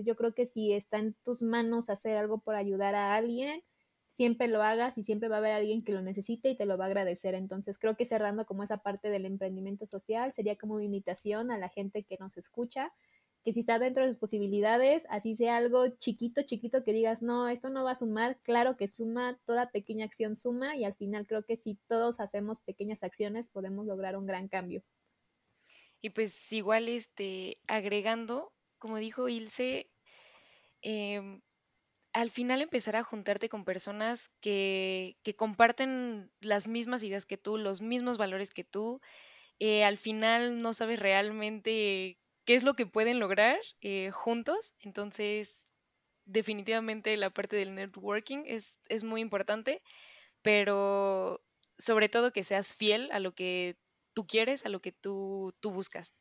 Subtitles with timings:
[0.00, 3.62] yo creo que si está en tus manos hacer algo por ayudar a alguien,
[4.08, 6.76] siempre lo hagas y siempre va a haber alguien que lo necesite y te lo
[6.76, 7.34] va a agradecer.
[7.34, 11.58] Entonces creo que cerrando como esa parte del emprendimiento social sería como una invitación a
[11.58, 12.92] la gente que nos escucha,
[13.44, 17.48] que si está dentro de sus posibilidades, así sea algo chiquito, chiquito que digas, no,
[17.48, 21.26] esto no va a sumar, claro que suma, toda pequeña acción suma y al final
[21.26, 24.82] creo que si todos hacemos pequeñas acciones podemos lograr un gran cambio.
[26.02, 29.89] Y pues igual este agregando, como dijo Ilse,
[30.82, 31.40] eh,
[32.12, 37.80] al final empezar a juntarte con personas que, comparten las mismas ideas que tú, los
[37.80, 39.00] mismos valores que tú,
[39.60, 44.74] eh, al final no sabes realmente qué es lo que pueden lograr eh, juntos.
[44.80, 45.64] Entonces,
[46.26, 49.82] definitivamente la parte del networking es, muy importante,
[50.42, 51.42] pero
[51.78, 53.76] sobre todo que seas fiel a lo que
[54.14, 56.14] tú quieres, a lo que tú buscas.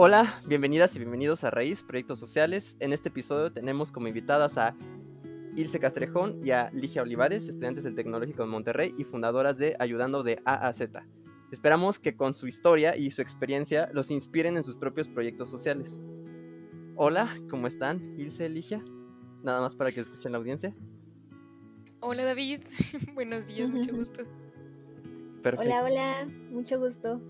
[0.00, 2.76] Hola, bienvenidas y bienvenidos a Raíz Proyectos Sociales.
[2.78, 4.76] En este episodio tenemos como invitadas a
[5.56, 10.22] Ilse Castrejón y a Ligia Olivares, estudiantes del Tecnológico de Monterrey y fundadoras de Ayudando
[10.22, 11.04] de A a Z.
[11.50, 15.98] Esperamos que con su historia y su experiencia los inspiren en sus propios proyectos sociales.
[16.94, 18.14] Hola, ¿cómo están?
[18.20, 18.84] Ilse, Ligia.
[19.42, 20.76] Nada más para que escuchen la audiencia.
[21.98, 22.60] Hola David,
[23.14, 24.22] buenos días, mucho gusto.
[25.42, 25.60] Perfecto.
[25.60, 27.20] Hola, hola, mucho gusto.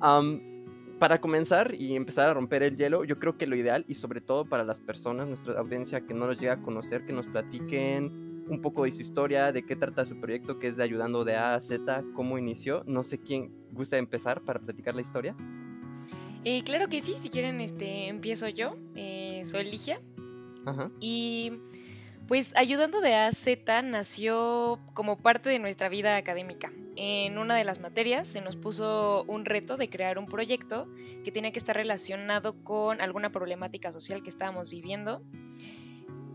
[0.00, 0.49] Um,
[1.00, 4.20] para comenzar y empezar a romper el hielo, yo creo que lo ideal y sobre
[4.20, 8.44] todo para las personas, nuestra audiencia que no los llega a conocer, que nos platiquen
[8.48, 11.36] un poco de su historia, de qué trata su proyecto, que es de ayudando de
[11.36, 12.84] A a Z, cómo inició.
[12.86, 15.34] No sé quién gusta empezar para platicar la historia.
[16.44, 18.76] Eh, claro que sí, si quieren este, empiezo yo.
[18.94, 20.02] Eh, soy Ligia.
[20.66, 20.90] Ajá.
[21.00, 21.52] Y
[22.30, 27.56] pues ayudando de A a Z nació como parte de nuestra vida académica en una
[27.56, 30.86] de las materias se nos puso un reto de crear un proyecto
[31.24, 35.22] que tenía que estar relacionado con alguna problemática social que estábamos viviendo.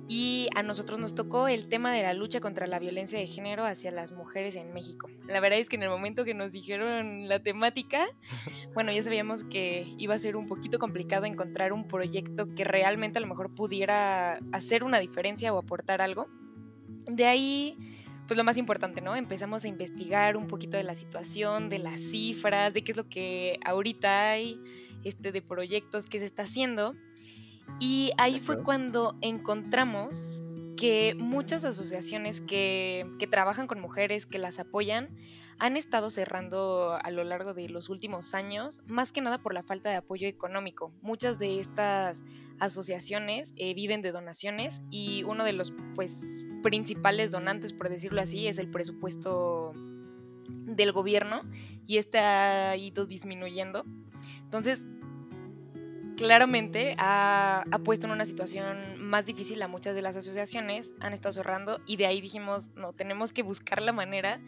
[0.08, 3.66] Y a nosotros nos tocó el tema de la lucha contra la violencia de género
[3.66, 5.10] hacia las mujeres en México.
[5.27, 8.05] La verdad es que en el momento que nos dijeron la temática,
[8.76, 13.17] bueno, ya sabíamos que iba a ser un poquito complicado encontrar un proyecto que realmente
[13.17, 16.27] a lo mejor pudiera hacer una diferencia o aportar algo.
[17.08, 17.77] De ahí
[18.27, 19.16] pues lo más importante, ¿no?
[19.16, 23.08] Empezamos a investigar un poquito de la situación, de las cifras, de qué es lo
[23.08, 24.60] que ahorita hay,
[25.04, 26.95] este, de proyectos que se está haciendo.
[27.80, 30.42] Y ahí fue cuando encontramos
[30.77, 35.09] que muchas asociaciones que, que, trabajan con mujeres, que las apoyan,
[35.58, 39.64] han estado cerrando a lo largo de los últimos años, más que nada por la
[39.64, 40.92] falta de apoyo económico.
[41.02, 42.23] Muchas de estas
[42.59, 48.48] asociaciones eh, viven de donaciones y uno de los pues principales donantes, por decirlo así,
[48.48, 49.73] es el presupuesto
[50.49, 51.42] del gobierno
[51.86, 53.86] y este ha ido disminuyendo.
[54.43, 54.87] Entonces,
[56.15, 61.33] claramente ha, puesto en una situación más difícil a muchas de las asociaciones, han estado
[61.33, 64.42] cerrando y de ahí dijimos, no, tenemos que buscar la manera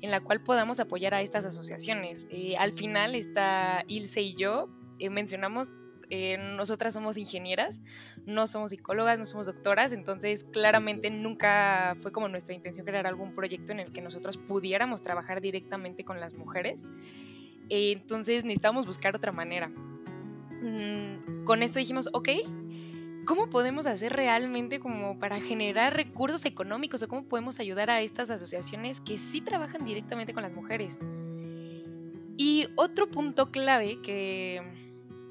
[0.00, 2.26] en la cual podamos apoyar a estas asociaciones.
[2.30, 4.68] Eh, al final está Ilse y yo,
[4.98, 5.70] eh, mencionamos
[6.10, 7.80] eh, nosotras somos ingenieras,
[8.26, 13.34] no somos psicólogas, no somos doctoras, entonces claramente nunca fue como nuestra intención crear algún
[13.34, 16.88] proyecto en el que nosotros pudiéramos trabajar directamente con las mujeres.
[17.70, 19.70] Eh, entonces necesitábamos buscar otra manera.
[20.62, 22.28] Mm, con esto dijimos, ok,
[23.26, 28.30] ¿cómo podemos hacer realmente como para generar recursos económicos o cómo podemos ayudar a estas
[28.30, 30.98] asociaciones que sí trabajan directamente con las mujeres?
[32.36, 34.60] Y otro punto clave que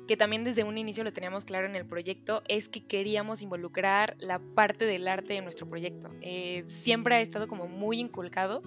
[0.08, 4.16] que también desde un inicio lo teníamos claro en el proyecto, es que queríamos involucrar
[4.20, 6.10] la parte del arte en nuestro proyecto.
[6.22, 8.62] Eh, siempre ha estado como muy inculcado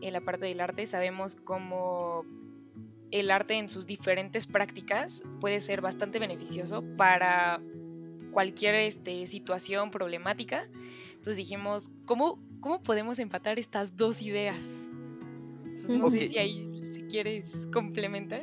[0.00, 0.86] en la parte del arte.
[0.86, 2.24] Sabemos cómo
[3.12, 7.62] el arte en sus diferentes prácticas puede ser bastante beneficioso para
[8.32, 10.66] cualquier este, situación problemática.
[11.10, 14.88] Entonces dijimos, ¿cómo, ¿cómo podemos empatar estas dos ideas?
[15.88, 18.42] no sé si ahí si quieres complementar.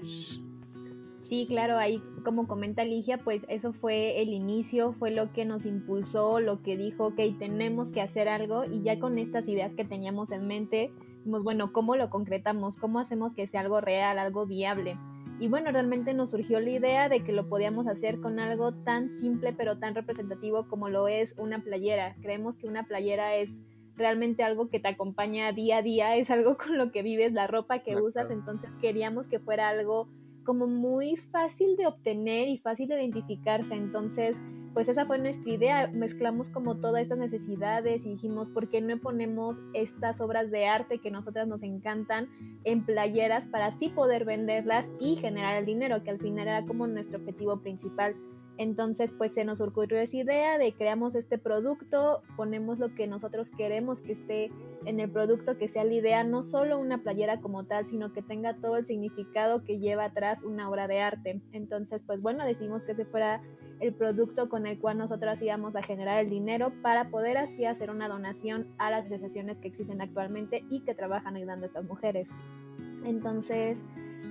[1.21, 5.65] Sí, claro, ahí como comenta Ligia, pues eso fue el inicio, fue lo que nos
[5.65, 9.85] impulsó, lo que dijo, ok, tenemos que hacer algo y ya con estas ideas que
[9.85, 10.91] teníamos en mente,
[11.29, 12.75] dijimos, bueno, ¿cómo lo concretamos?
[12.75, 14.97] ¿Cómo hacemos que sea algo real, algo viable?
[15.39, 19.09] Y bueno, realmente nos surgió la idea de que lo podíamos hacer con algo tan
[19.09, 22.15] simple pero tan representativo como lo es una playera.
[22.23, 23.61] Creemos que una playera es
[23.95, 27.45] realmente algo que te acompaña día a día, es algo con lo que vives, la
[27.45, 30.09] ropa que usas, entonces queríamos que fuera algo
[30.43, 33.75] como muy fácil de obtener y fácil de identificarse.
[33.75, 34.41] Entonces,
[34.73, 35.87] pues esa fue nuestra idea.
[35.87, 40.99] Mezclamos como todas estas necesidades y dijimos, ¿por qué no ponemos estas obras de arte
[40.99, 42.29] que nosotras nos encantan
[42.63, 46.87] en playeras para así poder venderlas y generar el dinero, que al final era como
[46.87, 48.15] nuestro objetivo principal?
[48.59, 53.51] Entonces, pues se nos ocurrió esa idea de creamos este producto, ponemos lo que nosotros
[53.51, 54.51] queremos que esté
[54.83, 58.21] en el producto, que sea la idea, no solo una playera como tal, sino que
[58.21, 61.39] tenga todo el significado que lleva atrás una obra de arte.
[61.53, 63.41] Entonces, pues bueno, decidimos que ese fuera
[63.79, 67.89] el producto con el cual nosotros íbamos a generar el dinero para poder así hacer
[67.89, 72.31] una donación a las asociaciones que existen actualmente y que trabajan ayudando a estas mujeres.
[73.05, 73.85] Entonces,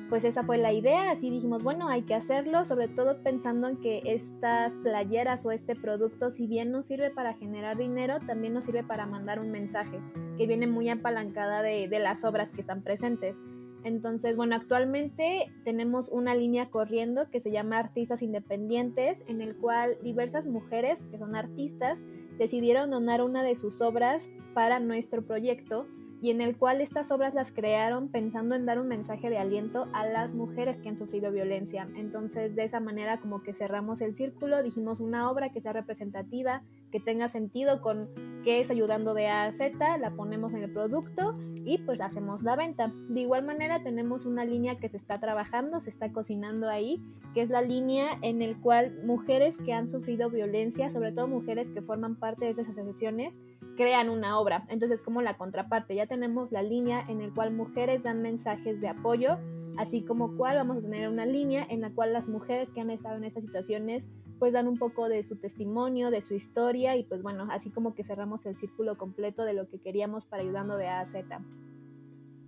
[0.09, 3.77] pues esa fue la idea, así dijimos, bueno, hay que hacerlo, sobre todo pensando en
[3.77, 8.65] que estas playeras o este producto, si bien nos sirve para generar dinero, también nos
[8.65, 10.01] sirve para mandar un mensaje
[10.39, 13.43] que viene muy apalancada de, de las obras que están presentes.
[13.85, 19.99] Entonces, bueno, actualmente tenemos una línea corriendo que se llama Artistas Independientes, en el cual
[20.03, 22.03] diversas mujeres que son artistas
[22.39, 25.87] decidieron donar una de sus obras para nuestro proyecto
[26.21, 29.87] y en el cual estas obras las crearon pensando en dar un mensaje de aliento
[29.93, 31.89] a las mujeres que han sufrido violencia.
[31.97, 36.63] Entonces, de esa manera como que cerramos el círculo, dijimos una obra que sea representativa,
[36.91, 38.09] que tenga sentido con
[38.45, 42.43] qué es ayudando de A a Z, la ponemos en el producto y pues hacemos
[42.43, 42.93] la venta.
[43.09, 47.03] De igual manera tenemos una línea que se está trabajando, se está cocinando ahí,
[47.35, 51.71] que es la línea en el cual mujeres que han sufrido violencia, sobre todo mujeres
[51.71, 53.41] que forman parte de esas asociaciones,
[53.77, 54.65] crean una obra.
[54.69, 58.89] Entonces como la contraparte, ya tenemos la línea en el cual mujeres dan mensajes de
[58.89, 59.39] apoyo,
[59.77, 62.91] así como cual vamos a tener una línea en la cual las mujeres que han
[62.91, 64.07] estado en esas situaciones
[64.39, 67.95] pues dan un poco de su testimonio, de su historia y pues bueno, así como
[67.95, 71.41] que cerramos el círculo completo de lo que queríamos para ayudando de A a Z.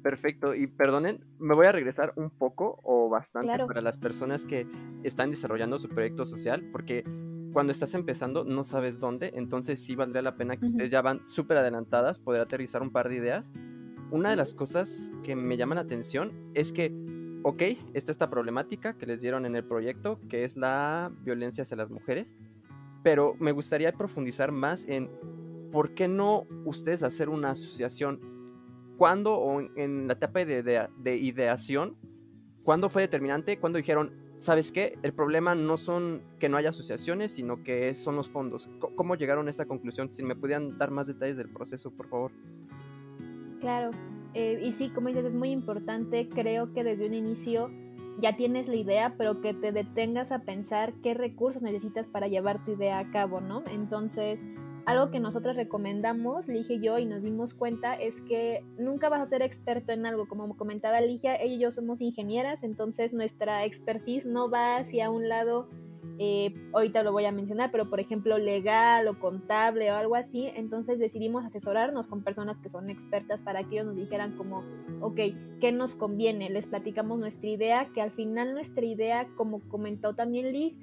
[0.02, 4.66] Perfecto, y perdonen, me voy a regresar un poco o bastante para las personas que
[5.02, 7.04] están desarrollando su proyecto social, porque
[7.52, 11.26] cuando estás empezando no sabes dónde, entonces sí valdría la pena que ustedes ya van
[11.26, 13.52] súper adelantadas, poder aterrizar un par de ideas.
[14.10, 16.92] Una de las cosas que me llama la atención es que
[17.42, 17.62] ok,
[17.94, 21.90] está esta problemática que les dieron en el proyecto, que es la violencia hacia las
[21.90, 22.36] mujeres,
[23.02, 25.10] pero me gustaría profundizar más en
[25.72, 28.20] por qué no ustedes hacer una asociación.
[28.98, 31.96] ¿Cuándo o en la etapa de, de ideación,
[32.64, 33.58] cuándo fue determinante?
[33.58, 34.98] ¿Cuándo dijeron, sabes qué?
[35.02, 38.68] El problema no son que no haya asociaciones, sino que son los fondos.
[38.96, 40.10] ¿Cómo llegaron a esa conclusión?
[40.10, 42.32] Si me pudieran dar más detalles del proceso, por favor.
[43.60, 43.90] Claro,
[44.34, 47.70] eh, y sí, como dices, es muy importante, creo que desde un inicio
[48.18, 52.64] ya tienes la idea, pero que te detengas a pensar qué recursos necesitas para llevar
[52.64, 53.62] tu idea a cabo, ¿no?
[53.70, 54.44] Entonces,
[54.86, 59.20] algo que nosotros recomendamos, Ligia y yo, y nos dimos cuenta, es que nunca vas
[59.20, 60.28] a ser experto en algo.
[60.28, 65.28] Como comentaba Ligia, ella y yo somos ingenieras, entonces nuestra expertise no va hacia un
[65.28, 65.68] lado
[66.22, 70.50] eh, ahorita lo voy a mencionar, pero por ejemplo legal o contable o algo así,
[70.54, 74.62] entonces decidimos asesorarnos con personas que son expertas para que ellos nos dijeran como,
[75.00, 75.18] ok,
[75.60, 76.50] ¿qué nos conviene?
[76.50, 80.76] Les platicamos nuestra idea, que al final nuestra idea, como comentó también Lee,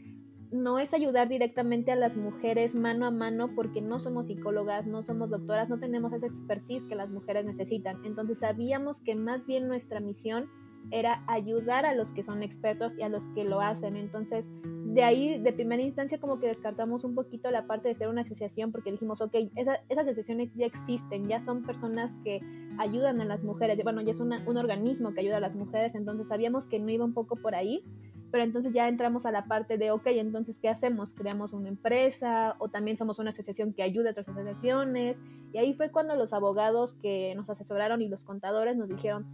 [0.51, 5.03] no es ayudar directamente a las mujeres mano a mano porque no somos psicólogas, no
[5.03, 8.03] somos doctoras, no tenemos esa expertise que las mujeres necesitan.
[8.05, 10.49] Entonces sabíamos que más bien nuestra misión
[10.89, 13.97] era ayudar a los que son expertos y a los que lo hacen.
[13.97, 18.07] Entonces, de ahí, de primera instancia, como que descartamos un poquito la parte de ser
[18.07, 22.39] una asociación porque dijimos, ok, esas asociaciones ya existen, ya son personas que
[22.77, 26.27] ayudan a las mujeres, bueno, ya es un organismo que ayuda a las mujeres, entonces
[26.27, 27.83] sabíamos que no iba un poco por ahí,
[28.31, 31.13] pero entonces ya entramos a la parte de, ok, entonces, ¿qué hacemos?
[31.13, 35.21] ¿Creamos una empresa o también somos una asociación que ayuda a otras asociaciones?
[35.53, 39.25] Y ahí fue cuando los abogados que nos asesoraron y los contadores nos dijeron,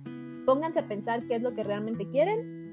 [0.45, 2.63] pónganse a pensar qué es lo que realmente quieren.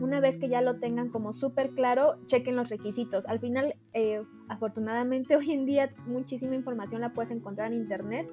[0.00, 3.26] Una vez que ya lo tengan como súper claro, chequen los requisitos.
[3.26, 8.30] Al final, eh, afortunadamente hoy en día muchísima información la puedes encontrar en internet.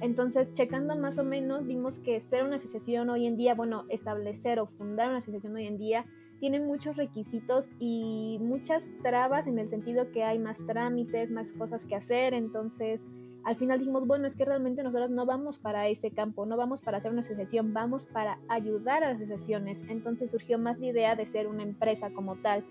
[0.00, 4.60] Entonces, checando más o menos, vimos que ser una asociación hoy en día, bueno, establecer
[4.60, 6.06] o fundar una asociación hoy en día,
[6.40, 11.84] tiene muchos requisitos y muchas trabas en el sentido que hay más trámites, más cosas
[11.84, 12.34] que hacer.
[12.34, 13.06] Entonces,
[13.44, 16.82] al final dijimos, bueno, es que realmente nosotros no vamos para ese campo, no vamos
[16.82, 19.84] para hacer una asociación, vamos para ayudar a las asociaciones.
[19.88, 22.64] Entonces surgió más la idea de ser una empresa como tal.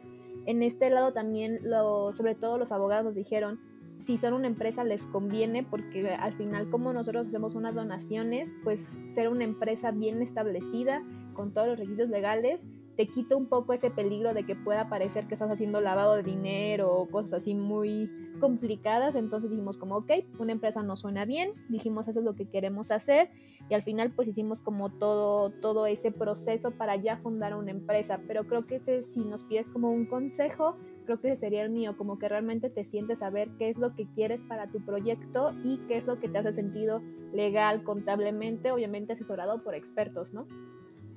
[0.45, 3.59] En este lado también, lo, sobre todo los abogados nos dijeron,
[3.97, 8.99] si son una empresa les conviene porque al final como nosotros hacemos unas donaciones, pues
[9.07, 13.91] ser una empresa bien establecida con todos los requisitos legales te quita un poco ese
[13.91, 18.09] peligro de que pueda parecer que estás haciendo lavado de dinero o cosas así muy
[18.39, 19.15] complicadas.
[19.15, 22.89] Entonces dijimos como, ok, una empresa no suena bien, dijimos eso es lo que queremos
[22.89, 23.29] hacer
[23.69, 28.19] y al final pues hicimos como todo, todo ese proceso para ya fundar una empresa,
[28.27, 30.75] pero creo que ese, si nos pides como un consejo,
[31.05, 33.77] creo que ese sería el mío, como que realmente te sientes a ver qué es
[33.77, 37.01] lo que quieres para tu proyecto y qué es lo que te hace sentido
[37.31, 40.47] legal, contablemente, obviamente asesorado por expertos, ¿no?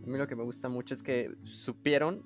[0.02, 2.24] A mí lo que me gusta mucho es que supieron,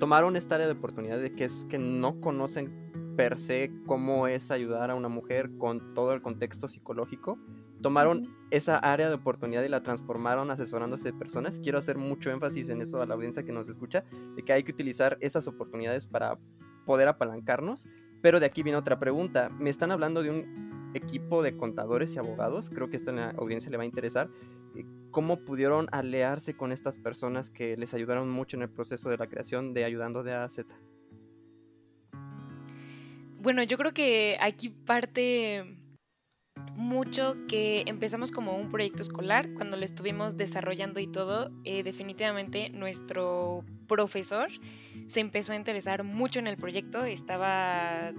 [0.00, 4.50] tomaron esta área de oportunidad de que es que no conocen per se cómo es
[4.50, 7.38] ayudar a una mujer con todo el contexto psicológico.
[7.82, 11.60] Tomaron esa área de oportunidad y la transformaron asesorándose de personas.
[11.60, 14.04] Quiero hacer mucho énfasis en eso a la audiencia que nos escucha,
[14.36, 16.38] de que hay que utilizar esas oportunidades para
[16.86, 17.86] poder apalancarnos.
[18.20, 19.50] Pero de aquí viene otra pregunta.
[19.50, 22.70] Me están hablando de un equipo de contadores y abogados.
[22.70, 24.30] Creo que esto en la audiencia le va a interesar.
[25.12, 29.28] ¿Cómo pudieron aliarse con estas personas que les ayudaron mucho en el proceso de la
[29.28, 30.60] creación de Ayudando de AZ?
[33.42, 35.76] Bueno, yo creo que aquí parte
[36.76, 42.70] mucho que empezamos como un proyecto escolar, cuando lo estuvimos desarrollando y todo, eh, definitivamente
[42.70, 44.48] nuestro profesor
[45.08, 48.12] se empezó a interesar mucho en el proyecto, estaba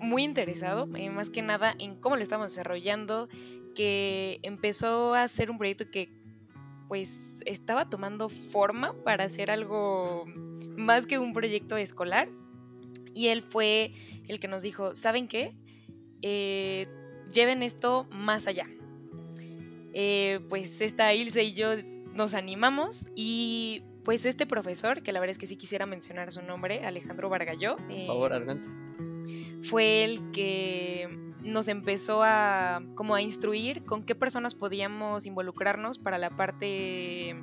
[0.00, 3.28] muy interesado, eh, más que nada en cómo lo estamos desarrollando,
[3.74, 6.08] que empezó a ser un proyecto que
[6.88, 10.24] pues estaba tomando forma para hacer algo
[10.76, 12.28] más que un proyecto escolar
[13.14, 13.92] y él fue
[14.28, 15.54] el que nos dijo, ¿saben qué?
[16.22, 16.86] Eh,
[17.32, 18.68] lleven esto más allá.
[19.92, 21.76] Eh, pues esta Ilse y yo
[22.12, 26.42] nos animamos y pues este profesor, que la verdad es que sí quisiera mencionar su
[26.42, 27.76] nombre, Alejandro Vargalló.
[27.76, 28.68] Por favor, eh, adelante.
[29.62, 31.08] Fue el que
[31.44, 37.36] nos empezó a como a instruir con qué personas podíamos involucrarnos para la parte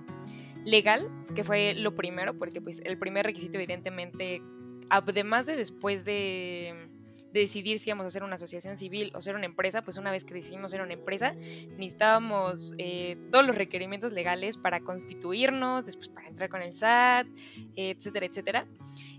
[0.65, 4.41] legal, que fue lo primero, porque pues el primer requisito evidentemente
[4.89, 6.89] además de después de,
[7.33, 10.25] decidir si íbamos a hacer una asociación civil o ser una empresa, pues una vez
[10.25, 16.27] que decidimos ser una empresa, necesitábamos eh, todos los requerimientos legales para constituirnos, después para
[16.27, 17.27] entrar con el SAT,
[17.75, 18.67] etcétera, etcétera.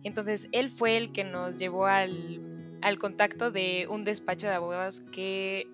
[0.03, 2.52] Entonces, él fue el que nos llevó al,
[2.83, 5.69] al contacto de un despacho de abogados que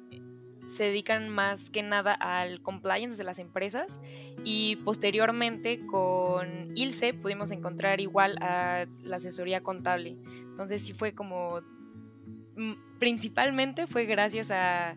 [0.69, 4.01] se dedican más que nada al compliance de las empresas
[4.45, 10.17] y posteriormente con ILSE pudimos encontrar igual a la asesoría contable.
[10.43, 11.63] Entonces sí fue como,
[12.57, 14.97] mm, principalmente fue gracias a,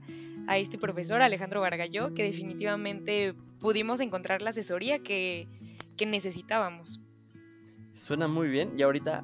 [0.50, 5.48] este profesor Alejandro Vargalló que definitivamente pudimos encontrar la asesoría que,
[5.96, 7.00] que necesitábamos.
[7.94, 9.24] Suena muy bien y ahorita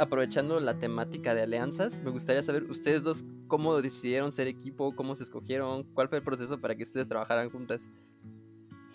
[0.00, 5.14] aprovechando la temática de alianzas, me gustaría saber ustedes dos cómo decidieron ser equipo, cómo
[5.14, 7.90] se escogieron, cuál fue el proceso para que ustedes trabajaran juntas.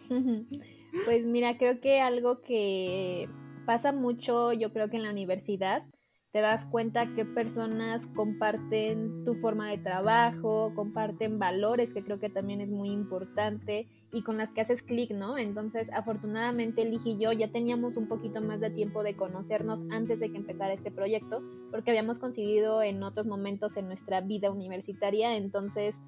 [1.04, 3.28] Pues mira, creo que algo que
[3.66, 5.84] pasa mucho, yo creo que en la universidad,
[6.32, 12.30] te das cuenta que personas comparten tu forma de trabajo, comparten valores, que creo que
[12.30, 15.38] también es muy importante, y con las que haces clic, ¿no?
[15.38, 20.22] Entonces, afortunadamente, Lige y yo ya teníamos un poquito más de tiempo de conocernos antes
[20.22, 25.36] de que empezara este proyecto, porque habíamos coincidido en otros momentos en nuestra vida universitaria,
[25.36, 26.00] entonces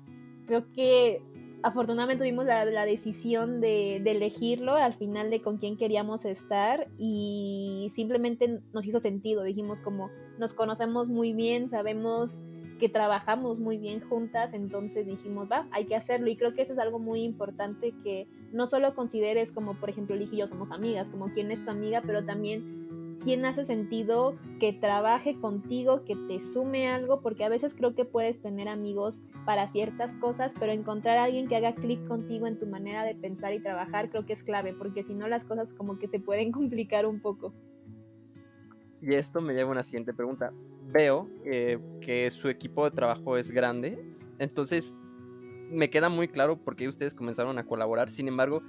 [0.46, 1.22] creo que
[1.64, 8.62] afortunadamente tuvimos la, decisión de, elegirlo al final de con quién queríamos estar y simplemente
[8.74, 9.44] nos hizo sentido.
[9.44, 10.10] Dijimos como
[10.40, 12.42] nos conocemos muy bien, sabemos
[12.78, 16.30] que trabajamos muy bien juntas, entonces dijimos, va, hay que hacerlo.
[16.30, 20.16] Y creo que eso es algo muy importante que no solo consideres como, por ejemplo,
[20.16, 24.36] Ligia y yo somos amigas, como quién es tu amiga, pero también quién hace sentido
[24.60, 29.22] que trabaje contigo, que te sume algo, porque a veces creo que puedes tener amigos
[29.46, 33.16] para ciertas cosas, pero encontrar a alguien que haga clic contigo en tu manera de
[33.16, 36.20] pensar y trabajar creo que es clave, porque si no las cosas como que se
[36.20, 37.54] pueden complicar un poco.
[39.02, 40.52] Y esto me lleva a una siguiente pregunta.
[40.88, 44.94] Veo eh, que su equipo de trabajo es grande, entonces
[45.70, 48.62] me queda muy claro por qué ustedes comenzaron a colaborar, sin embargo,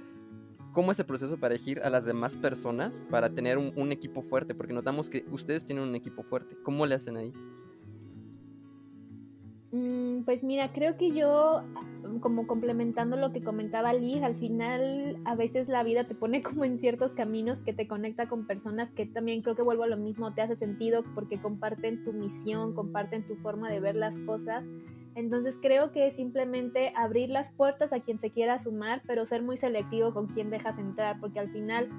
[0.73, 4.53] cómo es el proceso para elegir a las demás personas para tener un, equipo fuerte,
[4.53, 6.57] porque notamos que ustedes tienen un equipo fuerte.
[6.63, 7.33] ¿Cómo le hacen ahí?
[9.71, 11.61] Mm, pues mira, creo que yo,
[12.21, 16.65] como complementando lo que comentaba Liz, al final a veces la vida te pone como
[16.65, 19.97] en ciertos caminos que te conecta con personas que también creo que vuelvo a lo
[19.97, 24.63] mismo, te hace sentido porque comparten tu misión, comparten tu forma de ver las cosas
[25.19, 29.41] entonces creo que es simplemente abrir las puertas a quien se quiera sumar, pero ser
[29.41, 31.89] muy selectivo con quien dejas entrar, porque al final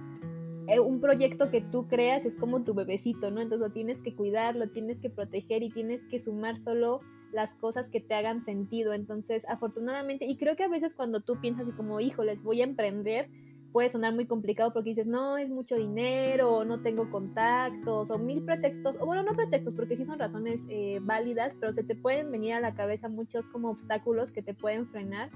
[0.68, 3.40] eh, un proyecto que tú creas es como tu bebecito, ¿no?
[3.40, 7.00] Entonces lo tienes que cuidar, lo tienes que proteger y tienes que sumar solo
[7.32, 8.92] las cosas que te hagan sentido.
[8.92, 12.64] Entonces, afortunadamente, y creo que a veces cuando tú piensas y como, híjoles, voy a
[12.64, 13.28] emprender,
[13.72, 18.42] puede sonar muy complicado porque dices, no, es mucho dinero, no tengo contactos, o mil
[18.42, 22.30] pretextos, o bueno, no pretextos, porque sí son razones eh, válidas, pero se te pueden
[22.30, 25.30] venir a la cabeza muchos como obstáculos que te pueden frenar.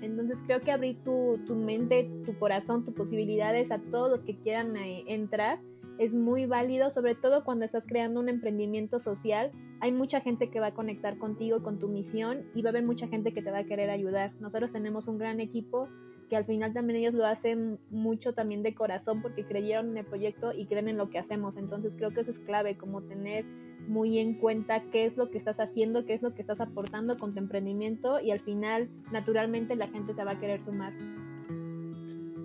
[0.00, 4.36] Entonces creo que abrir tu, tu mente, tu corazón, tus posibilidades a todos los que
[4.36, 5.60] quieran eh, entrar
[5.98, 9.52] es muy válido, sobre todo cuando estás creando un emprendimiento social.
[9.80, 12.84] Hay mucha gente que va a conectar contigo, con tu misión y va a haber
[12.84, 14.32] mucha gente que te va a querer ayudar.
[14.40, 15.88] Nosotros tenemos un gran equipo
[16.28, 20.06] que al final también ellos lo hacen mucho también de corazón porque creyeron en el
[20.06, 21.56] proyecto y creen en lo que hacemos.
[21.56, 23.44] Entonces creo que eso es clave, como tener
[23.86, 27.18] muy en cuenta qué es lo que estás haciendo, qué es lo que estás aportando
[27.18, 30.94] con tu emprendimiento y al final naturalmente la gente se va a querer sumar.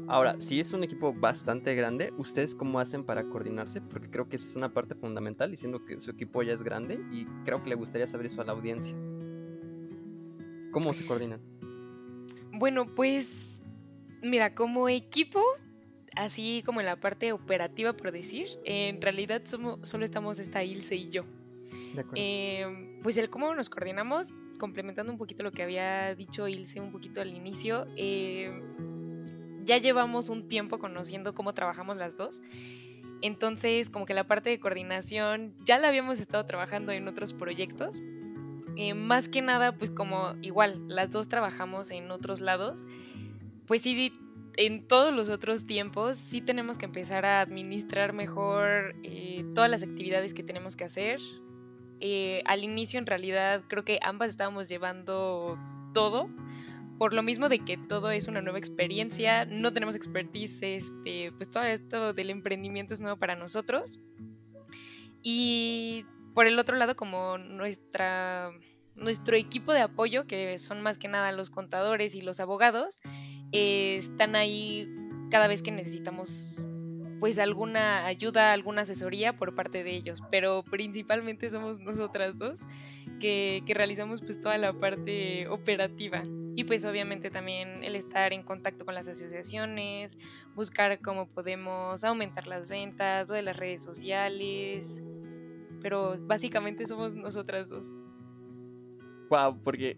[0.10, 3.82] Ahora, si es un equipo bastante grande, ¿ustedes cómo hacen para coordinarse?
[3.82, 7.02] Porque creo que esa es una parte fundamental, diciendo que su equipo ya es grande
[7.12, 8.96] y creo que le gustaría saber eso a la audiencia.
[10.72, 11.42] ¿Cómo se coordinan?
[12.54, 13.60] Bueno, pues
[14.22, 15.44] mira, como equipo,
[16.16, 20.96] así como en la parte operativa, por decir, en realidad somos, solo estamos esta Ilse
[20.96, 21.26] y yo.
[22.16, 26.92] Eh, pues el cómo nos coordinamos, complementando un poquito lo que había dicho Ilse un
[26.92, 28.62] poquito al inicio, eh,
[29.68, 32.42] ya llevamos un tiempo conociendo cómo trabajamos las dos.
[33.22, 38.02] Entonces, como que la parte de coordinación ya la habíamos estado trabajando en otros proyectos.
[38.76, 42.86] Eh, más que nada, pues como igual, las dos trabajamos en otros lados,
[43.66, 44.14] pues sí,
[44.56, 49.84] en todos los otros tiempos sí tenemos que empezar a administrar mejor eh, todas las
[49.84, 51.20] actividades que tenemos que hacer.
[52.00, 55.58] Eh, al inicio, en realidad, creo que ambas estábamos llevando
[55.94, 56.30] todo,
[56.98, 61.50] por lo mismo de que todo es una nueva experiencia, no tenemos expertise, este, pues
[61.50, 64.00] todo esto del emprendimiento es nuevo para nosotros.
[65.22, 68.52] Y por el otro lado, como nuestra,
[68.96, 73.00] nuestro equipo de apoyo, que son más que nada los contadores y los abogados,
[73.52, 74.88] eh, están ahí
[75.30, 76.68] cada vez que necesitamos
[77.20, 82.62] pues alguna ayuda, alguna asesoría por parte de ellos, pero principalmente somos nosotras dos
[83.20, 86.24] que, que realizamos pues toda la parte operativa.
[86.56, 90.18] Y pues obviamente también el estar en contacto con las asociaciones,
[90.56, 95.04] buscar cómo podemos aumentar las ventas, o de las redes sociales.
[95.84, 97.92] Pero básicamente somos nosotras dos.
[99.30, 99.98] Wow, porque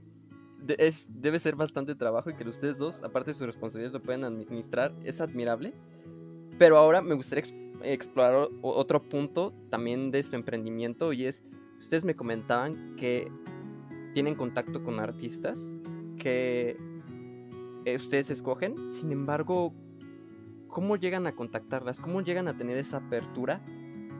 [0.77, 4.25] es, debe ser bastante trabajo y que ustedes dos, aparte de su responsabilidad, lo pueden
[4.25, 4.93] administrar.
[5.05, 5.73] Es admirable.
[6.59, 7.45] Pero ahora me gustaría
[7.83, 11.41] explorar otro punto también de su emprendimiento y es,
[11.79, 13.31] ustedes me comentaban que
[14.13, 15.71] tienen contacto con artistas
[16.17, 16.77] que
[17.85, 18.91] eh, ustedes escogen.
[18.91, 19.73] Sin embargo,
[20.67, 22.01] ¿cómo llegan a contactarlas?
[22.01, 23.61] ¿Cómo llegan a tener esa apertura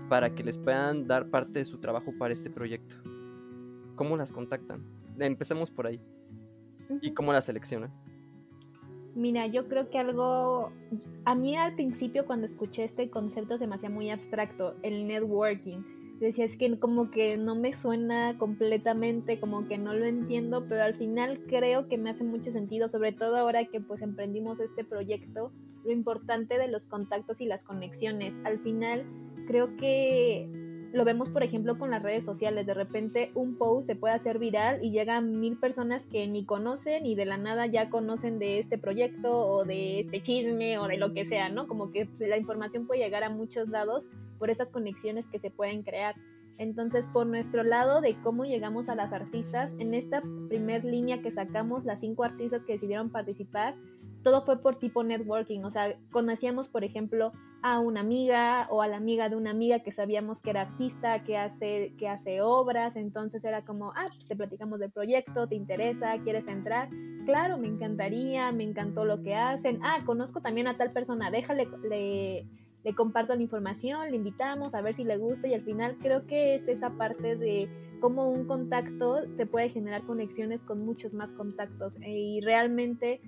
[0.08, 2.95] para que les puedan dar parte de su trabajo para este proyecto?
[3.95, 4.86] ¿Cómo las contactan?
[5.19, 6.02] Empecemos por ahí.
[7.02, 7.91] ¿Y cómo las seleccionan?
[9.19, 10.71] Mira, yo creo que algo,
[11.25, 15.84] a mí al principio cuando escuché este concepto se me hacía muy abstracto, el networking
[16.19, 20.84] decía, es que como que no me suena completamente, como que no lo entiendo, pero
[20.84, 24.86] al final creo que me hace mucho sentido, sobre todo ahora que pues emprendimos este
[24.86, 25.51] proyecto,
[25.84, 28.34] lo importante de los contactos y las conexiones.
[28.45, 29.05] Al final
[29.47, 30.49] creo que
[30.91, 32.65] lo vemos, por ejemplo, con las redes sociales.
[32.65, 37.06] De repente un post se puede hacer viral y llegan mil personas que ni conocen
[37.06, 40.97] y de la nada ya conocen de este proyecto o de este chisme o de
[40.97, 41.67] lo que sea, ¿no?
[41.67, 44.06] Como que la información puede llegar a muchos lados
[44.38, 46.15] por esas conexiones que se pueden crear.
[46.58, 51.32] Entonces, por nuestro lado de cómo llegamos a las artistas, en esta primer línea que
[51.32, 53.75] sacamos, las cinco artistas que decidieron participar,
[54.23, 58.88] todo fue por tipo networking, o sea, conocíamos, por ejemplo, a una amiga o a
[58.88, 62.95] la amiga de una amiga que sabíamos que era artista, que hace, que hace obras,
[62.95, 66.89] entonces era como, ah, pues te platicamos del proyecto, te interesa, quieres entrar,
[67.25, 71.67] claro, me encantaría, me encantó lo que hacen, ah, conozco también a tal persona, déjale,
[71.89, 72.45] le,
[72.84, 76.25] le comparto la información, le invitamos a ver si le gusta y al final creo
[76.25, 81.34] que es esa parte de cómo un contacto te puede generar conexiones con muchos más
[81.34, 83.19] contactos y realmente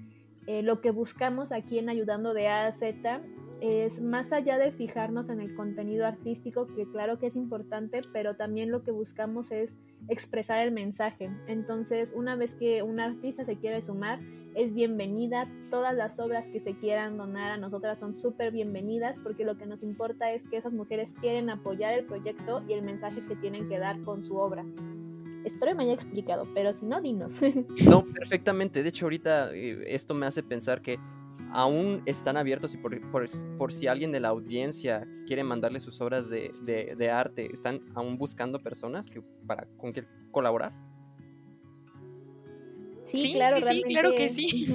[0.47, 3.21] eh, lo que buscamos aquí en Ayudando de A a Z
[3.61, 8.35] es más allá de fijarnos en el contenido artístico, que claro que es importante, pero
[8.35, 9.77] también lo que buscamos es
[10.09, 11.29] expresar el mensaje.
[11.47, 14.19] Entonces, una vez que un artista se quiere sumar,
[14.55, 15.47] es bienvenida.
[15.69, 19.67] Todas las obras que se quieran donar a nosotras son súper bienvenidas porque lo que
[19.67, 23.69] nos importa es que esas mujeres quieren apoyar el proyecto y el mensaje que tienen
[23.69, 24.65] que dar con su obra.
[25.43, 27.39] Espero me haya explicado, pero si no, dinos.
[27.89, 28.83] No, perfectamente.
[28.83, 30.99] De hecho, ahorita eh, esto me hace pensar que
[31.51, 37.11] aún están abiertos y por, si alguien de la audiencia quiere mandarle sus obras de,
[37.11, 40.73] arte, ¿están aún buscando personas que, para, con quien colaborar?
[43.03, 44.67] Sí, claro, sí, claro que sí.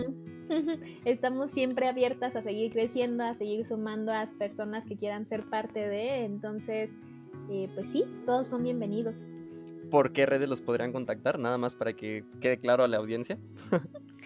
[1.05, 5.49] Estamos siempre abiertas a seguir creciendo, a seguir sumando a las personas que quieran ser
[5.49, 6.91] parte de, entonces,
[7.51, 9.25] eh, pues sí, todos son bienvenidos.
[9.91, 11.39] ¿Por qué redes los podrían contactar?
[11.39, 13.39] Nada más para que quede claro a la audiencia.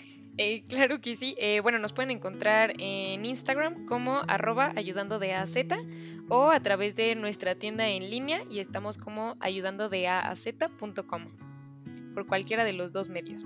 [0.43, 1.35] Eh, claro que sí.
[1.37, 5.35] Eh, bueno, nos pueden encontrar en Instagram como arroba ayudando de
[6.31, 10.09] o a través de nuestra tienda en línea y estamos como ayudando de
[12.15, 13.45] por cualquiera de los dos medios.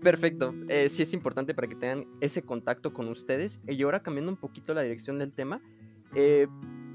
[0.00, 3.58] Perfecto, eh, sí es importante para que tengan ese contacto con ustedes.
[3.66, 5.60] Y ahora cambiando un poquito la dirección del tema,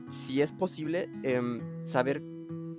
[0.09, 2.21] si es posible em, saber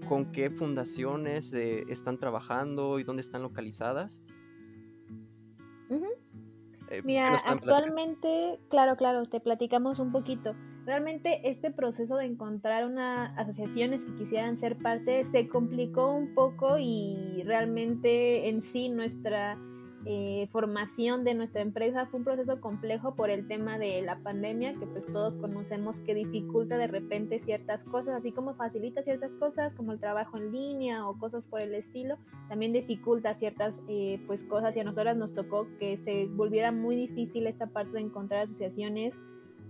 [0.07, 4.23] con qué fundaciones eh, están trabajando y dónde están localizadas.
[7.05, 10.55] Mira, actualmente, claro, claro, te platicamos un poquito.
[10.85, 16.79] Realmente este proceso de encontrar una asociaciones que quisieran ser parte se complicó un poco
[16.79, 19.59] y realmente en sí nuestra
[20.09, 22.07] eh, formación de nuestra empresa.
[22.07, 26.15] Fue un proceso complejo por el tema de la pandemia, que pues todos conocemos que
[26.15, 31.09] dificulta de repente ciertas cosas, así como facilita ciertas cosas como el trabajo en línea
[31.09, 34.77] o cosas por el estilo, también dificulta ciertas eh, pues cosas.
[34.77, 39.19] Y a nosotras nos tocó que se volviera muy difícil esta parte de encontrar asociaciones.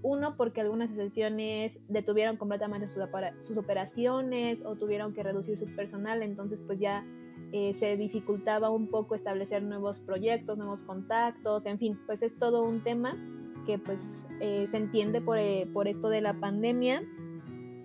[0.03, 6.61] Uno, porque algunas asociaciones detuvieron completamente sus, operaciones o tuvieron que reducir su personal, entonces
[6.66, 7.07] pues ya
[7.53, 12.62] eh, se dificultaba un poco establecer nuevos proyectos, nuevos contactos, en fin, pues es todo
[12.62, 13.16] un tema
[13.66, 17.03] que pues eh, se entiende por, eh, por esto de la pandemia.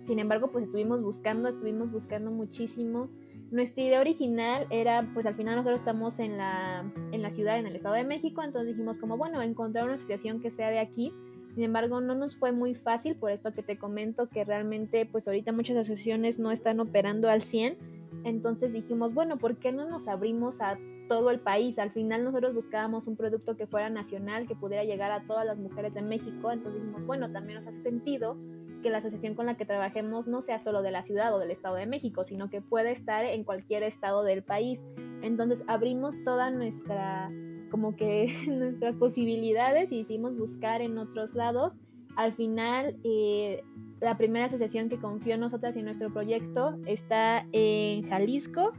[0.04, 3.08] Sin embargo, pues estuvimos buscando, estuvimos buscando muchísimo.
[3.50, 7.66] Nuestra idea original era, pues al final nosotros estamos en la, en la ciudad, en
[7.66, 11.12] el Estado de México, entonces dijimos como, bueno, encontrar una asociación que sea de aquí.
[11.54, 15.28] Sin embargo, no nos fue muy fácil por esto que te comento, que realmente, pues
[15.28, 20.08] ahorita muchas asociaciones no están operando al 100 entonces dijimos, bueno, ¿por qué no nos
[20.08, 21.78] abrimos a todo el país?
[21.78, 25.58] Al final nosotros buscábamos un producto que fuera nacional, que pudiera llegar a todas las
[25.58, 26.50] mujeres de México.
[26.50, 28.36] Entonces dijimos, bueno, también nos hace sentido
[28.82, 31.50] que la asociación con la que trabajemos no sea solo de la ciudad o del
[31.50, 34.84] Estado de México, sino que puede estar en cualquier estado del país.
[35.22, 37.30] Entonces abrimos toda nuestra,
[37.70, 41.76] como que nuestras posibilidades y hicimos buscar en otros lados.
[42.16, 43.62] Al final eh,
[44.02, 48.72] la primera asociación que confió en nosotras y en nuestro proyecto está en Jalisco.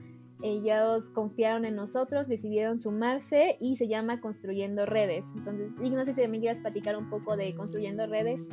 [0.44, 5.28] Ellos confiaron en nosotros, decidieron sumarse y se llama Construyendo Redes.
[5.38, 8.50] Entonces, no sé si me quieras platicar un poco de Construyendo Redes.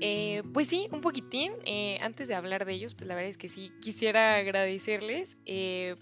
[0.00, 1.52] Eh, pues sí, un poquitín.
[1.64, 5.94] Eh, antes de hablar de ellos, pues la verdad es que sí, quisiera agradecerles eh,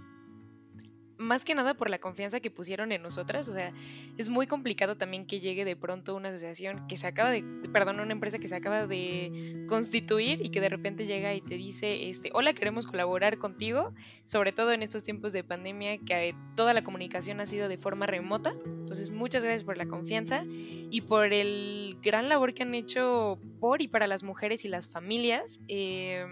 [1.23, 3.49] más que nada por la confianza que pusieron en nosotras.
[3.49, 3.73] O sea,
[4.19, 8.01] es muy complicado también que llegue de pronto una asociación que se acaba de, perdón,
[8.01, 12.09] una empresa que se acaba de constituir y que de repente llega y te dice,
[12.09, 16.83] este, hola, queremos colaborar contigo, sobre todo en estos tiempos de pandemia que toda la
[16.83, 18.55] comunicación ha sido de forma remota.
[18.65, 23.81] Entonces, muchas gracias por la confianza y por el gran labor que han hecho por
[23.81, 25.61] y para las mujeres y las familias.
[25.69, 26.27] Eh,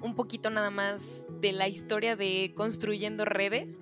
[0.00, 3.78] un poquito nada más de la historia de Construyendo Redes.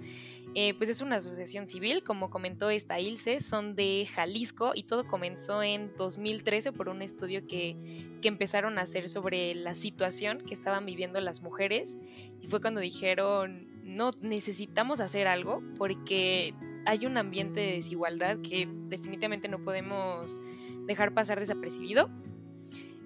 [0.55, 5.07] Eh, pues es una asociación civil, como comentó esta Ilse, son de Jalisco y todo
[5.07, 7.77] comenzó en 2013 por un estudio que,
[8.23, 11.99] que, empezaron a hacer sobre la situación que estaban viviendo las mujeres
[12.41, 16.55] y fue cuando dijeron, no, necesitamos hacer algo porque
[16.87, 20.39] hay un ambiente de desigualdad que definitivamente no podemos
[20.87, 22.09] dejar pasar desapercibido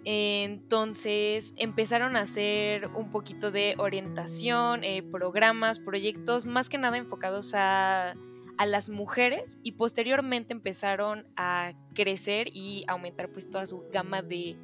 [0.05, 7.53] entonces empezaron a hacer un poquito de orientación, eh, programas, proyectos, más que nada enfocados
[7.55, 8.15] a,
[8.67, 14.59] las mujeres y posteriormente empezaron a crecer y aumentar pues toda su gama de,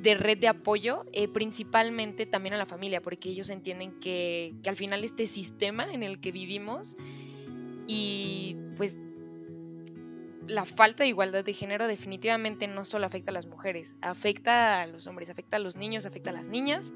[0.00, 4.70] de red de apoyo, eh, principalmente también a la familia, porque ellos entienden que, que
[4.70, 6.96] al final este sistema en el que vivimos
[7.88, 9.00] y pues
[10.48, 14.86] la falta de igualdad de género definitivamente no solo afecta a las mujeres, afecta a
[14.86, 16.92] los hombres, afecta a los niños, afecta a las niñas.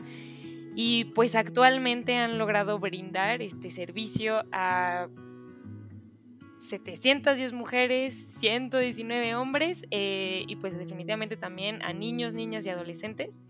[0.75, 5.09] Y pues actualmente han logrado brindar este servicio a
[6.63, 13.43] 710 mujeres, 119 hombres eh, y pues definitivamente también a niños, niñas y adolescentes.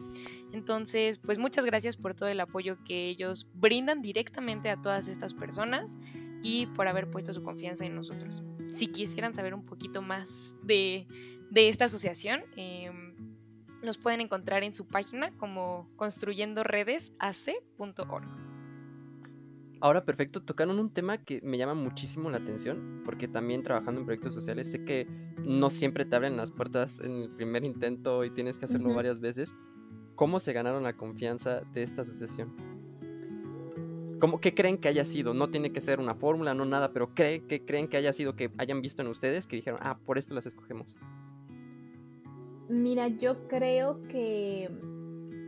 [0.53, 5.35] Entonces, pues muchas gracias por todo el apoyo que ellos brindan directamente a todas estas
[5.35, 5.97] personas
[6.43, 8.43] y por haber puesto su confianza en nosotros.
[8.73, 11.07] Si quisieran saber un poquito más de,
[11.55, 13.15] esta asociación, em,
[13.83, 18.29] nos pueden encontrar en su página como construyendoredesac.org.
[19.81, 24.07] Ahora, perfecto, tocaron un tema que me llama muchísimo la atención, porque también trabajando en
[24.07, 25.07] proyectos sociales sé que
[25.45, 29.19] no siempre te abren las puertas en el primer intento y tienes que hacerlo varias
[29.21, 29.57] veces.
[30.15, 32.72] ¿Cómo se ganaron la confianza de esta asociación?
[34.23, 35.35] ¿Cómo, ¿Qué creen que haya sido?
[35.35, 38.37] No tiene que ser una fórmula, no nada, pero ¿qué, ¿qué creen que haya sido
[38.37, 40.97] que hayan visto en ustedes que dijeron, ah, por esto las escogemos?
[42.69, 44.71] Mira, yo creo que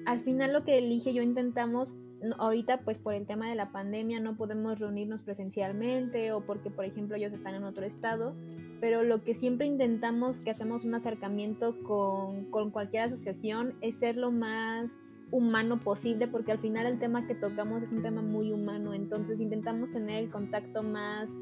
[0.06, 1.96] al final lo que elige yo intentamos
[2.36, 6.84] ahorita pues por el tema de la pandemia no podemos reunirnos presencialmente o porque por
[6.84, 8.34] ejemplo ellos están en otro estado,
[8.80, 14.16] pero lo que siempre intentamos que hacemos un acercamiento con, con cualquier asociación es ser
[14.16, 14.98] lo más
[15.34, 19.40] humano posible porque al final el tema que tocamos es un tema muy humano, entonces
[19.40, 21.36] intentamos tener el contacto más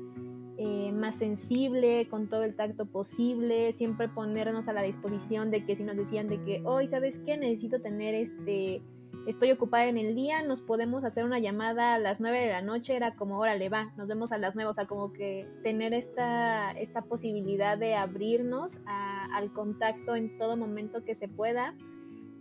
[0.59, 5.77] eh, más sensible, con todo el tacto posible, siempre ponernos a la disposición de que
[5.77, 7.37] si nos decían de que hoy, ¿sabes qué?
[7.37, 8.83] Necesito tener este,
[9.27, 12.63] estoy ocupada en el día, nos podemos hacer una llamada a las 9 de la
[12.63, 15.95] noche, era como, órale, va, nos vemos a las 9, o sea, como que tener
[15.95, 21.75] esta, esta posibilidad de abrirnos al contacto en todo momento que se pueda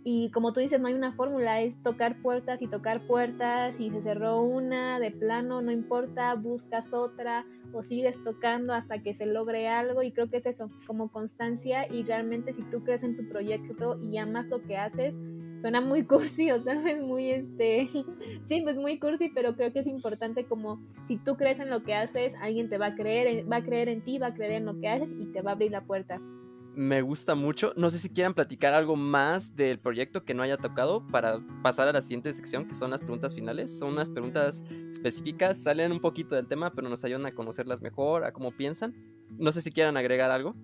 [0.04, 3.90] y como tú dices, no hay una fórmula, es tocar puertas y tocar puertas y
[3.90, 9.26] se cerró una, de plano, no importa, buscas otra o sigues tocando hasta que se
[9.26, 13.16] logre algo y creo que es eso, como constancia y realmente si tú crees en
[13.16, 15.14] tu proyecto y amas lo que haces,
[15.60, 17.86] suena muy cursi o tal vez muy este,
[18.46, 21.84] sí, pues muy cursi, pero creo que es importante como si tú crees en lo
[21.84, 24.52] que haces, alguien te va a creer, va a creer en ti, va a creer
[24.52, 26.20] en lo que haces y te va a abrir la puerta
[26.74, 27.72] me gusta mucho.
[27.76, 31.88] No sé si quieran platicar algo más del proyecto que no haya tocado para pasar
[31.88, 33.78] a la siguiente sección, que son las preguntas finales.
[33.78, 38.24] Son unas preguntas específicas, salen un poquito del tema, pero nos ayudan a conocerlas mejor,
[38.24, 38.94] a cómo piensan.
[39.38, 40.54] No sé si quieran agregar algo.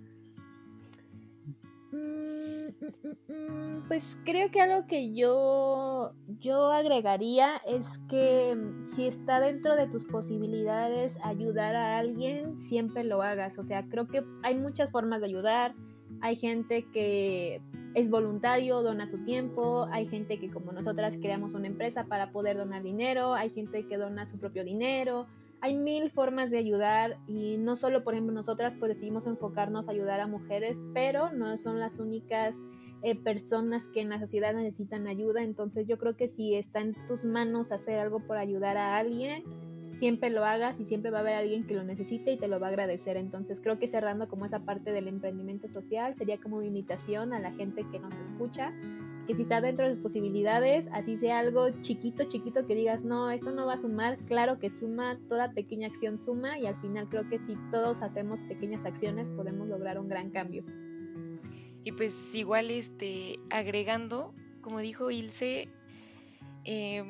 [1.92, 9.40] Mm, mm, mm, pues creo que algo que yo, yo agregaría es que si está
[9.40, 13.58] dentro de tus posibilidades ayudar a alguien, siempre lo hagas.
[13.58, 15.74] O sea, creo que hay muchas formas de ayudar
[16.20, 17.60] hay gente que
[17.94, 22.56] es voluntario, dona su tiempo, hay gente que como nosotras creamos una empresa para poder
[22.56, 25.26] donar dinero, hay gente que dona su propio dinero,
[25.60, 29.92] hay mil formas de ayudar y no solo, por ejemplo, nosotras pues decidimos enfocarnos a
[29.92, 32.60] ayudar a mujeres, pero no son las únicas
[33.02, 36.94] eh, personas que en la sociedad necesitan ayuda, entonces yo creo que si está en
[37.06, 39.44] tus manos hacer algo por ayudar a alguien,
[39.98, 42.60] siempre lo hagas y siempre va a haber alguien que lo necesite y te lo
[42.60, 43.16] va a agradecer.
[43.16, 47.52] Entonces creo que cerrando como esa parte del emprendimiento social sería como invitación a la
[47.52, 48.72] gente que nos escucha,
[49.26, 53.30] que si está dentro de sus posibilidades, así sea algo chiquito, chiquito que digas, no,
[53.30, 57.08] esto no va a sumar, claro que suma, toda pequeña acción suma y al final
[57.08, 60.64] creo que si todos hacemos pequeñas acciones podemos lograr un gran cambio.
[61.84, 64.32] Y pues igual este agregando,
[64.62, 65.68] como dijo Ilse,
[66.64, 67.04] eh,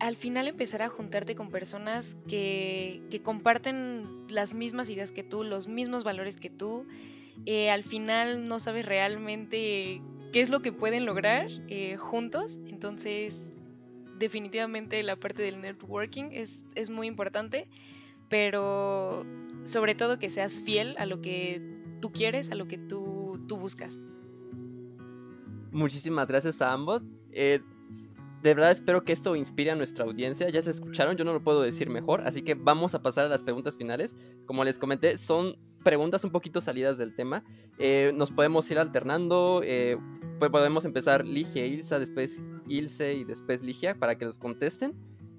[0.00, 5.68] al final empezar a juntarte con personas que, comparten las mismas ideas que tú, los
[5.68, 6.86] mismos valores que tú.
[7.46, 10.02] Eh, al final no sabes realmente
[10.32, 12.58] qué es lo que pueden lograr eh, juntos.
[12.66, 13.50] Entonces,
[14.18, 17.68] definitivamente la parte del networking es, es muy importante,
[18.28, 19.24] pero
[19.64, 21.60] sobre todo que seas fiel a lo que
[22.00, 23.98] tú quieres, a lo que tú, tú buscas.
[25.70, 27.02] Muchísimas gracias a ambos.
[27.30, 27.60] Eh,
[28.42, 30.48] de verdad espero que esto inspire a nuestra audiencia.
[30.48, 33.28] Ya se escucharon, yo no lo puedo decir mejor, así que vamos a pasar a
[33.28, 34.16] las preguntas finales.
[34.46, 37.44] Como les comenté, son preguntas un poquito salidas del tema.
[37.78, 39.60] Eh, nos podemos ir alternando.
[39.64, 39.96] Eh,
[40.38, 44.94] pues podemos empezar Ligia, Ilsa, después Ilse y después Ligia para que nos contesten.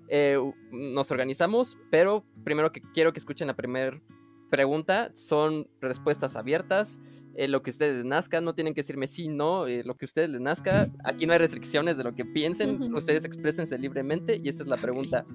[0.07, 0.37] Eh,
[0.71, 4.01] nos organizamos, pero primero que quiero que escuchen la primera
[4.49, 7.01] pregunta son respuestas abiertas.
[7.35, 10.05] Eh, lo que ustedes les nazca, no tienen que decirme sí, no, eh, lo que
[10.05, 10.89] ustedes les nazca.
[11.03, 14.77] Aquí no hay restricciones de lo que piensen, ustedes exprésense libremente y esta es la
[14.77, 15.25] pregunta.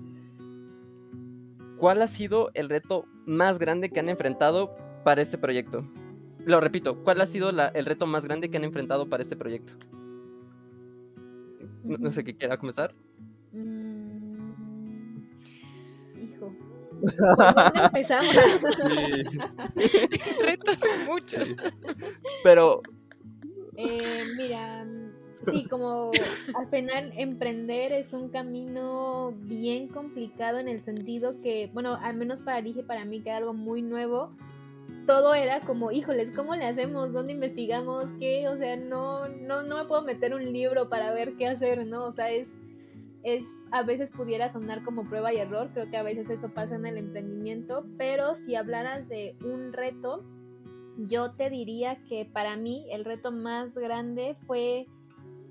[1.78, 5.88] ¿Cuál ha sido el reto más grande que han enfrentado para este proyecto?
[6.44, 9.74] Lo repito, ¿cuál ha sido el reto más grande que han enfrentado para este proyecto?
[11.84, 12.94] No, sé qué quiera comenzar.
[17.00, 18.34] Dónde empezamos?
[20.42, 21.54] Retos muchos.
[22.42, 22.82] Pero.
[23.76, 24.84] Eh, mira,
[25.46, 26.10] sí, como
[26.54, 32.40] al final emprender es un camino bien complicado en el sentido que, bueno, al menos
[32.40, 34.32] para Lige, para mí, que era algo muy nuevo,
[35.06, 37.12] todo era como, híjoles, ¿cómo le hacemos?
[37.12, 38.10] ¿Dónde investigamos?
[38.18, 38.48] ¿Qué?
[38.48, 42.04] O sea, no, no, no me puedo meter un libro para ver qué hacer, ¿no?
[42.04, 42.48] O sea, es
[43.22, 46.76] es a veces pudiera sonar como prueba y error, creo que a veces eso pasa
[46.76, 50.24] en el emprendimiento, pero si hablaras de un reto,
[50.96, 54.86] yo te diría que para mí el reto más grande fue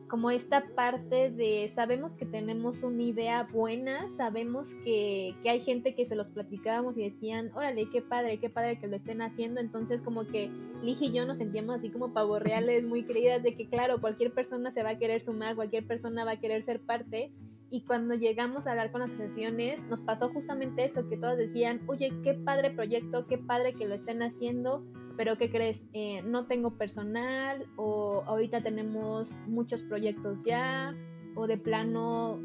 [0.08, 5.96] como esta parte de sabemos que tenemos una idea buena, sabemos que, que, hay gente
[5.96, 9.60] que se los platicábamos y decían, órale, qué padre, qué padre que lo estén haciendo.
[9.60, 10.50] Entonces como que
[10.82, 14.72] Lige y yo nos sentíamos así como pavorreales, muy queridas de que claro, cualquier persona
[14.72, 17.32] se va a querer sumar, cualquier persona va a querer ser parte
[17.70, 21.82] y cuando llegamos a hablar con las asociaciones nos pasó justamente eso, que todas decían,
[21.88, 24.86] oye, qué padre proyecto, qué padre que lo estén haciendo,
[25.18, 25.86] pero ¿qué crees?
[25.94, 30.96] Eh, no tengo personal o ahorita tenemos muchos proyectos ya
[31.36, 32.40] o de plano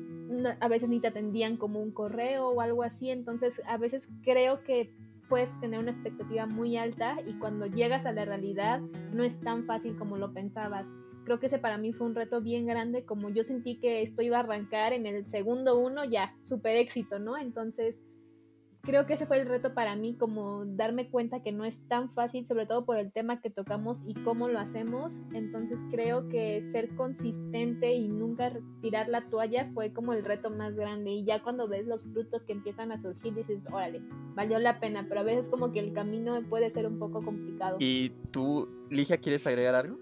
[0.61, 4.63] a veces ni te atendían como un correo o algo así, entonces a veces creo
[4.63, 4.95] que
[5.29, 8.81] puedes tener una expectativa muy alta y cuando llegas a la realidad
[9.13, 10.87] no es tan fácil como lo pensabas.
[11.25, 14.23] Creo que ese para mí fue un reto bien grande, como yo sentí que esto
[14.23, 17.39] iba a arrancar en el segundo uno, ya, súper éxito, ¿no?
[17.39, 17.97] Entonces
[18.83, 22.13] creo que ese fue el reto para mí, como darme cuenta que no es tan
[22.13, 25.23] fácil, sobre todo por el tema que tocamos y cómo lo hacemos.
[25.33, 30.75] Entonces creo que ser consistente y nunca tirar la toalla fue como el reto más
[30.75, 31.13] grande.
[31.13, 34.03] Y ya cuando ves los frutos que empiezan a surgir, dices, órale,
[34.35, 37.77] valió la pena, pero a veces como que el camino puede ser un poco complicado.
[37.79, 39.99] ¿Y tú, Ligia, quieres agregar algo?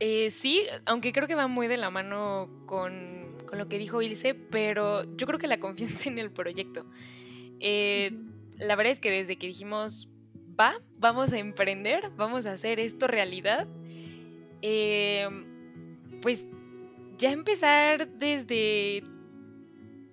[0.00, 4.00] Eh, sí, aunque creo que va muy de la mano con con lo que dijo
[4.00, 6.86] Ilse, pero yo creo que la confianza en el proyecto.
[7.58, 8.12] Eh,
[8.56, 10.08] la verdad es que desde que dijimos,
[10.58, 13.66] va, vamos a emprender, vamos a hacer esto realidad,
[14.62, 15.28] eh,
[16.22, 16.46] pues
[17.18, 19.02] ya empezar desde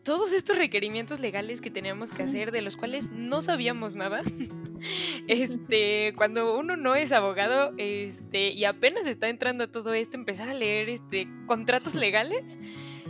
[0.04, 4.22] todos estos requerimientos legales que teníamos que hacer, de los cuales no sabíamos nada.
[5.28, 10.50] este, cuando uno no es abogado, este, y apenas está entrando a todo esto, empezar
[10.50, 12.58] a leer este contratos legales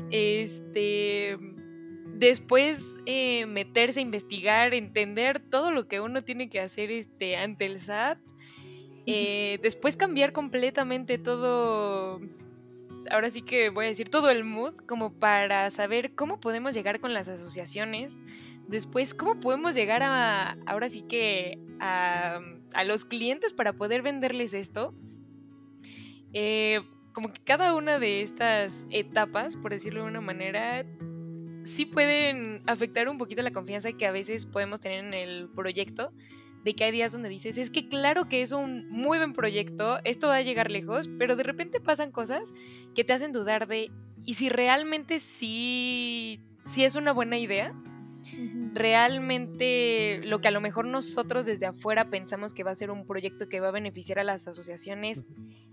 [0.10, 1.38] este,
[2.14, 7.66] después eh, meterse a investigar, entender todo lo que uno tiene que hacer este, ante
[7.66, 8.20] el SAT,
[9.06, 12.20] eh, después cambiar completamente todo,
[13.10, 17.00] ahora sí que voy a decir todo el mood, como para saber cómo podemos llegar
[17.00, 18.18] con las asociaciones,
[18.68, 22.42] después cómo podemos llegar a, ahora sí que a,
[22.86, 24.94] los clientes para poder venderles esto.
[26.34, 26.82] Eh,
[27.14, 30.86] como que cada una de estas etapas, por decirlo de una manera,
[31.64, 36.12] sí pueden afectar un poquito la confianza que a veces podemos tener en el proyecto,
[36.64, 40.00] de que hay días donde dices, es que claro que es un muy buen proyecto,
[40.04, 42.54] esto va a llegar lejos, pero de repente pasan cosas
[42.94, 43.90] que te hacen dudar de,
[44.26, 47.74] ¿y si realmente sí, sí es una buena idea?
[48.74, 53.06] Realmente lo que a lo mejor nosotros desde afuera pensamos que va a ser un
[53.06, 55.24] proyecto que va a beneficiar a las asociaciones,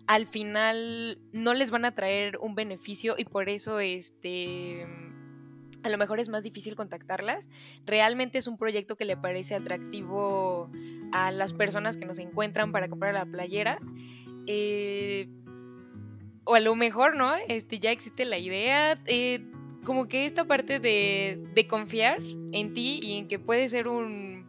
[0.06, 4.86] al final no les van a traer un beneficio y por eso este
[5.82, 7.50] a lo mejor es más difícil contactarlas.
[7.84, 10.70] Realmente es un proyecto que le parece atractivo
[11.12, 13.78] a las personas que nos encuentran para comprar la playera.
[14.46, 15.28] Eh,
[16.44, 17.34] o a lo mejor, ¿no?
[17.48, 18.98] Este, ya existe la idea.
[19.04, 19.44] Eh,
[19.84, 22.20] como que esta parte de, de, confiar
[22.52, 24.44] en ti y en que puede ser un,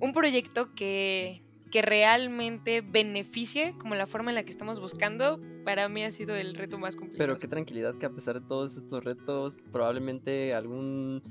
[0.00, 5.88] un proyecto que, que realmente beneficie como la forma en la que estamos buscando, para
[5.88, 7.26] mí ha sido el reto más complicado.
[7.26, 11.22] Pero qué tranquilidad que a pesar de todos estos retos, probablemente algún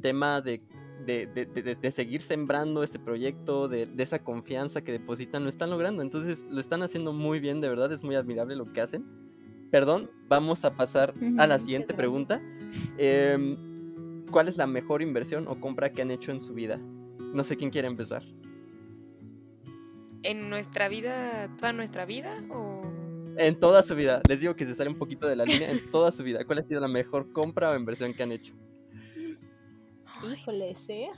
[0.00, 0.60] tema de,
[1.06, 6.02] de, de, de seguir sembrando este proyecto, de, esa confianza que depositan, lo están logrando.
[6.02, 9.23] Entonces lo están haciendo muy bien, de verdad es muy admirable lo que hacen.
[9.74, 12.40] Perdón, vamos a pasar a la siguiente pregunta.
[12.96, 16.78] Em, ¿Cuál es la mejor inversión o compra que han hecho en su vida?
[16.78, 18.22] No sé quién quiere empezar
[20.22, 22.82] en nuestra vida, toda nuestra vida o
[23.36, 24.22] en toda su vida.
[24.28, 26.44] Les digo que se sale un poquito de la línea en toda su vida.
[26.44, 28.54] ¿Cuál ha sido la mejor compra o inversión que han hecho?
[30.32, 31.10] Híjole, ¿eh?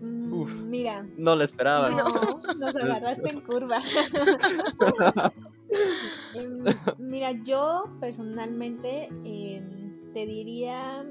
[0.00, 1.06] mira.
[1.18, 1.90] No lo esperaba.
[1.90, 3.80] No, nos agarraste en curva.
[6.34, 6.64] Em,
[6.98, 11.04] mira, yo personalmente em, te diría,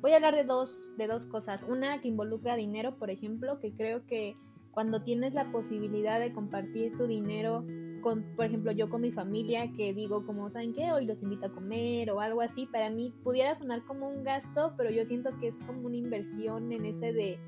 [0.00, 1.64] voy a hablar de dos, de dos cosas.
[1.68, 4.36] Una que involucra dinero, por ejemplo, que creo que
[4.70, 7.64] cuando tienes la posibilidad de compartir tu dinero
[8.02, 10.92] con, por ejemplo, yo con mi familia, que digo como, ¿saben qué?
[10.92, 14.74] Hoy los invito a comer o algo así, para mí pudiera sonar como un gasto,
[14.76, 17.38] pero yo siento que es como una inversión en ese de,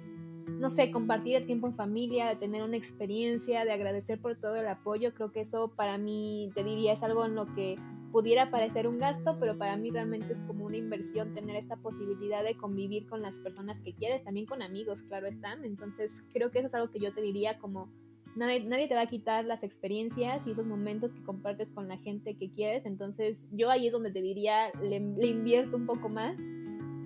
[0.49, 4.57] no sé, compartir el tiempo en familia, de tener una experiencia, de agradecer por todo
[4.57, 7.77] el apoyo, creo que eso para mí, te diría, es algo en lo que
[8.11, 12.43] pudiera parecer un gasto, pero para mí realmente es como una inversión tener esta posibilidad
[12.43, 15.65] de convivir con las personas que quieres, también con amigos, claro están.
[15.65, 17.89] Entonces creo que eso es algo que yo te diría como
[18.35, 21.99] nadie, nadie te va a quitar las experiencias y esos momentos que compartes con la
[21.99, 22.87] gente que quieres.
[22.87, 26.39] Entonces yo ahí es donde te diría, le, le invierto un poco más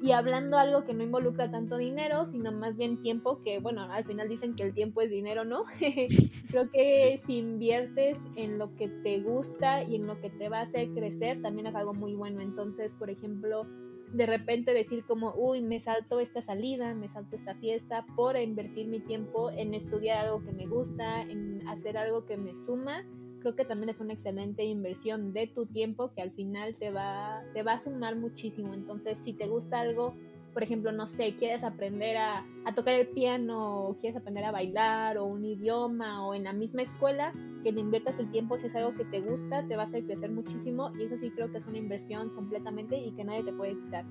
[0.03, 4.05] y hablando algo que no involucra tanto dinero, sino más bien tiempo, que bueno, al
[4.05, 5.65] final dicen que el tiempo es dinero, ¿no?
[6.51, 10.59] Creo que si inviertes en lo que te gusta y en lo que te va
[10.59, 12.41] a hacer crecer, también es algo muy bueno.
[12.41, 13.65] Entonces, por ejemplo,
[14.13, 18.89] de repente decir como, uy, me salto esta salida, me salto esta fiesta por invertir
[18.89, 23.05] mi tiempo en estudiar algo que me gusta, en hacer algo que me suma
[23.43, 27.43] creo que también es una excelente inversión de tu tiempo que al final te va,
[27.53, 28.73] te va a sumar muchísimo.
[28.73, 30.15] Entonces, si te gusta algo
[30.53, 35.19] por ejemplo, no sé, quieres aprender a, tocar el piano, o quieres aprender a bailar,
[35.19, 37.33] o un idioma, o en la misma escuela,
[37.65, 40.05] que te inviertas el tiempo si es algo que te gusta, te va a hacer
[40.05, 43.53] crecer muchísimo, y eso sí creo que es una inversión completamente y que nadie te
[43.53, 44.05] puede quitar.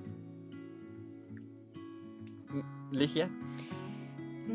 [2.90, 3.30] Ligia.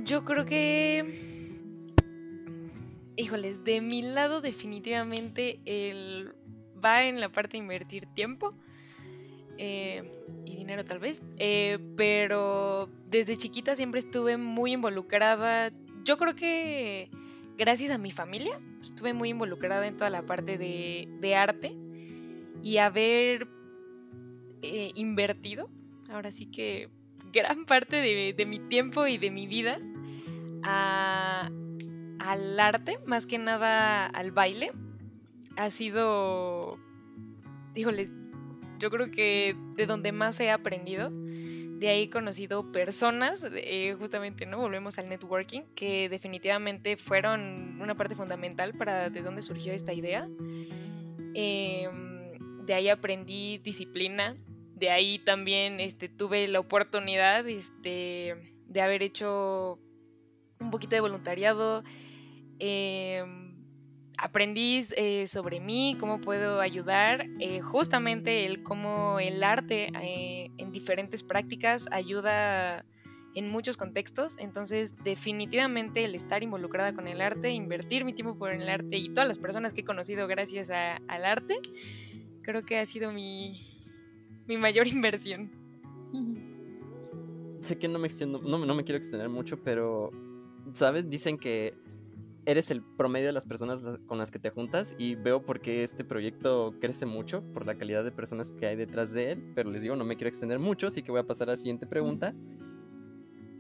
[0.04, 1.27] Yo creo que.
[3.18, 6.34] Híjoles, de mi lado, definitivamente el
[6.84, 8.52] va en la parte de invertir tiempo.
[9.58, 10.04] Eh,
[10.46, 15.72] y dinero tal vez, eh, pero desde chiquita siempre estuve muy involucrada,
[16.04, 17.10] yo creo que
[17.58, 21.76] gracias a mi familia, estuve muy involucrada en toda la parte de, arte
[22.62, 23.48] y haber
[24.62, 25.72] eh, invertido,
[26.10, 26.90] ahora sí que
[27.34, 29.80] gran parte de, mi tiempo y de mi vida
[32.28, 34.72] al arte, más que nada al baile,
[35.56, 36.78] ha sido,
[37.74, 38.10] híjoles,
[38.80, 41.10] yo creo que de donde más he aprendido.
[41.12, 44.58] De ahí he conocido personas, eh, justamente, ¿no?
[44.58, 50.28] Volvemos al networking, que definitivamente fueron una parte fundamental para de dónde surgió esta idea.
[51.34, 54.36] Em, de ahí aprendí disciplina,
[54.76, 58.36] de ahí también este, tuve la oportunidad este,
[58.68, 59.80] de haber hecho
[60.60, 61.84] un poquito de voluntariado.
[62.60, 63.24] Eh,
[64.18, 64.84] aprendí
[65.28, 71.88] sobre mí, cómo puedo ayudar, eh, justamente el cómo el arte eh, en diferentes prácticas
[71.92, 72.84] ayuda
[73.36, 78.52] en muchos contextos, entonces definitivamente el estar involucrada con el arte, invertir mi tiempo por
[78.52, 81.60] el arte y todas las personas que he conocido gracias al arte,
[82.42, 83.54] creo que ha sido mi,
[84.48, 85.52] mi mayor inversión.
[87.62, 90.10] Sé que no me extiendo, no, no me quiero extender mucho, pero,
[90.74, 91.08] ¿sabes?
[91.08, 91.76] Dicen que
[92.48, 95.84] eres el promedio de las personas con las que te juntas y veo por qué
[95.84, 99.70] este proyecto crece mucho por la calidad de personas que hay detrás de él, pero
[99.70, 101.86] les digo, no me quiero extender mucho, así que voy a pasar a la siguiente
[101.86, 102.34] pregunta.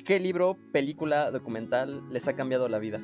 [0.06, 3.02] ¿Qué libro, película, documental les ha cambiado la vida?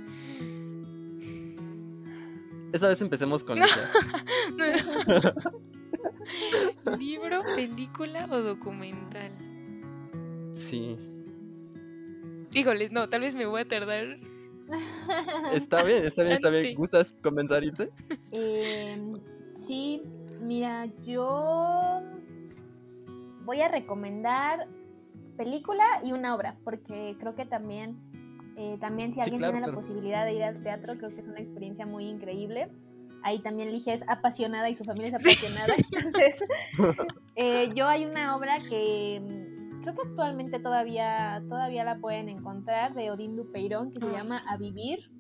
[2.72, 3.60] Esta vez empecemos con
[6.98, 9.34] ¿Libro, película o documental?
[10.54, 10.98] Sí.
[12.54, 14.18] Híjoles, no, tal vez me voy a tardar
[15.54, 16.76] Está bien, está bien, está bien.
[16.76, 17.90] ¿Gustas comenzar, Ilse?
[18.32, 19.20] Em,
[19.54, 20.04] sí,
[20.40, 22.02] mira, yo
[23.46, 24.68] voy a recomendar
[25.38, 27.98] película y una obra, porque creo que también,
[28.58, 31.40] eh, también si alguien tiene la posibilidad de ir al teatro, creo que es una
[31.40, 32.70] experiencia muy increíble.
[33.24, 35.74] Ahí también Ligia es apasionada y su familia es apasionada.
[35.92, 36.44] Entonces,
[37.36, 39.53] eh, yo hay una obra que
[39.84, 44.58] creo que actualmente todavía, todavía la pueden encontrar, de Odín Dupeirón, que se llama A
[44.58, 45.12] Vivir.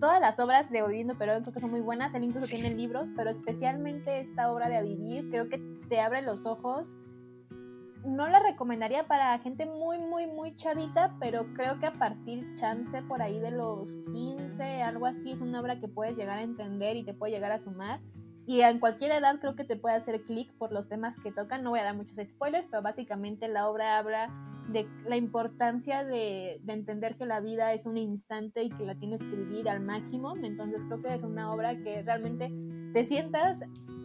[0.00, 3.10] Todas las obras de Odín Dupeirón creo que son muy buenas, él incluso tiene libros,
[3.14, 5.58] pero especialmente esta obra de A Vivir creo que
[5.88, 6.94] te abre los ojos.
[8.04, 13.02] No la recomendaría para gente muy, muy, muy chavita, pero creo que a partir chance
[13.02, 16.96] por ahí de los 15, algo así, es una obra que puedes llegar a entender
[16.96, 18.00] y te puede llegar a sumar.
[18.46, 21.62] Y en cualquier edad creo que te puede hacer clic por los temas que tocan.
[21.62, 24.28] No voy a dar muchos spoilers, pero básicamente la obra habla
[24.68, 29.22] de la importancia de, entender que la vida es un instante y que la tienes
[29.22, 30.34] que vivir al máximo.
[30.36, 32.52] Entonces creo que es una obra que realmente
[32.92, 33.62] te sientas,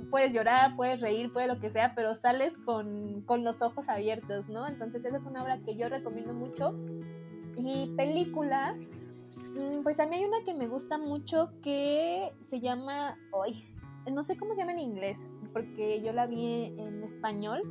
[0.10, 4.48] puedes llorar, puedes reír, puede lo que sea, pero sales con, con los ojos abiertos,
[4.48, 4.68] ¿no?
[4.68, 6.74] Entonces esa es una obra que yo recomiendo mucho.
[7.58, 13.18] Y película, mm, pues a mí hay una que me gusta mucho que se llama...
[13.32, 13.69] Hoy
[14.12, 17.62] no sé cómo se llama en inglés, porque yo la vi en español,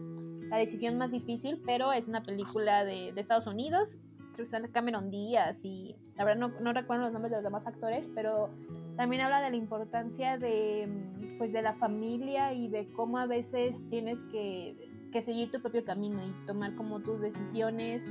[0.51, 3.99] La decisión más difícil, pero es una película de, Estados Unidos,
[4.33, 7.67] creo que son Cameron Díaz y la verdad no, recuerdo los nombres de los demás
[7.67, 8.49] actores, pero
[8.97, 10.89] también habla de la importancia de,
[11.37, 14.75] pues, de la familia y de cómo a veces tienes que,
[15.13, 18.07] que seguir tu propio camino y tomar como tus decisiones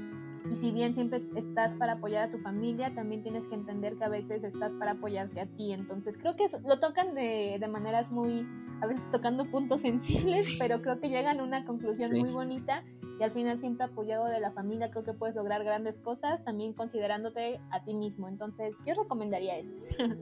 [0.52, 4.06] y si bien siempre estás para apoyar a tu familia, también tienes que entender que
[4.06, 5.74] a veces estás para apoyarte a ti.
[5.74, 8.48] Entonces creo que lo tocan de, de, maneras muy,
[8.82, 12.84] a veces tocando puntos sensibles, pero creo que llegan a una conclusión muy bonita
[13.20, 16.74] y al final siempre apoyado de la familia creo que puedes lograr grandes cosas, también
[16.74, 18.28] considerándote a ti mismo.
[18.28, 19.72] Entonces yo recomendaría eso.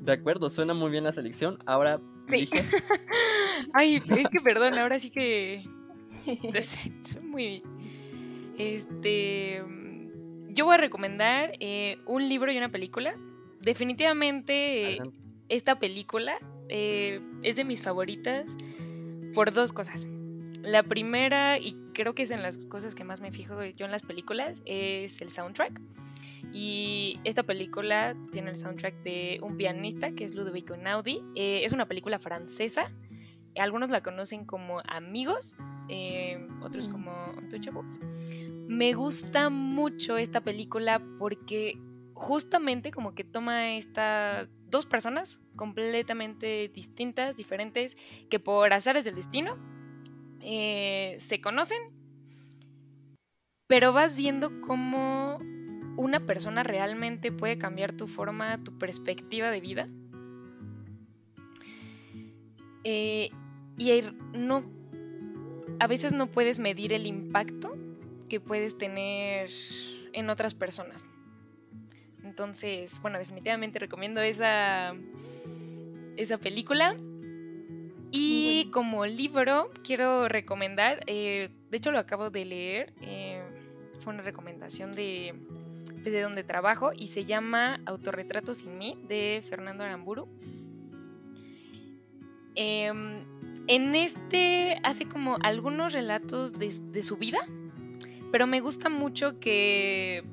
[0.00, 1.58] De acuerdo, suena muy bien la selección.
[1.66, 2.64] Ahora dije...
[3.74, 5.64] Ay, es que perdón, ahora sí que...
[7.02, 7.62] Soy muy
[8.58, 9.62] este,
[10.48, 13.16] yo voy a recomendar eh, un libro y una película.
[13.60, 14.98] Definitivamente
[15.48, 16.38] esta película
[16.68, 18.46] eh, es de mis favoritas
[19.34, 20.08] por dos cosas.
[20.62, 23.92] La primera, y creo que es en las cosas que más me fijo yo en
[23.92, 25.80] las películas, es el soundtrack.
[26.52, 31.22] Y esta película tiene el soundtrack de un pianista que es Ludovico Naudi.
[31.36, 32.88] Eh, es una película francesa.
[33.56, 35.56] Algunos la conocen como Amigos
[35.88, 37.98] eh, otros como Untouchables.
[38.68, 41.78] Me gusta mucho esta película porque
[42.14, 47.96] justamente como que toma estas dos personas completamente distintas, diferentes,
[48.28, 49.56] que por azares del destino
[50.40, 51.78] eh, se conocen,
[53.66, 55.38] pero vas viendo cómo
[55.96, 59.86] una persona realmente puede cambiar tu forma, tu perspectiva de vida.
[62.84, 63.30] Eh,
[63.76, 64.02] y
[64.34, 64.64] no,
[65.80, 67.76] a veces no puedes medir el impacto
[68.28, 69.50] que puedes tener
[70.12, 71.06] en otras personas.
[72.24, 74.94] Entonces, bueno, definitivamente recomiendo esa,
[76.16, 76.96] esa película.
[78.10, 83.42] Y como libro, quiero recomendar, eh, de hecho lo acabo de leer, eh,
[84.00, 85.34] fue una recomendación de,
[86.02, 90.26] pues, de donde trabajo y se llama Autorretrato sin mí de Fernando Aramburu.
[92.54, 93.24] Em,
[93.68, 97.38] en este hace como algunos relatos de, de su vida,
[98.32, 100.24] pero me gusta mucho que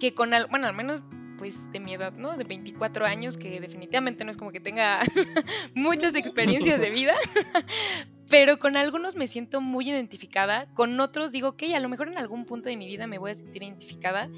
[0.00, 1.02] que con, bueno, al menos
[1.38, 2.36] pues de mi edad, ¿no?
[2.36, 5.00] De 24 años, que definitivamente no es como que tenga
[5.74, 7.14] muchas experiencias de vida,
[8.30, 12.18] pero con algunos me siento muy identificada, con otros digo que a lo mejor en
[12.18, 14.30] algún punto de mi vida me voy a sentir identificada,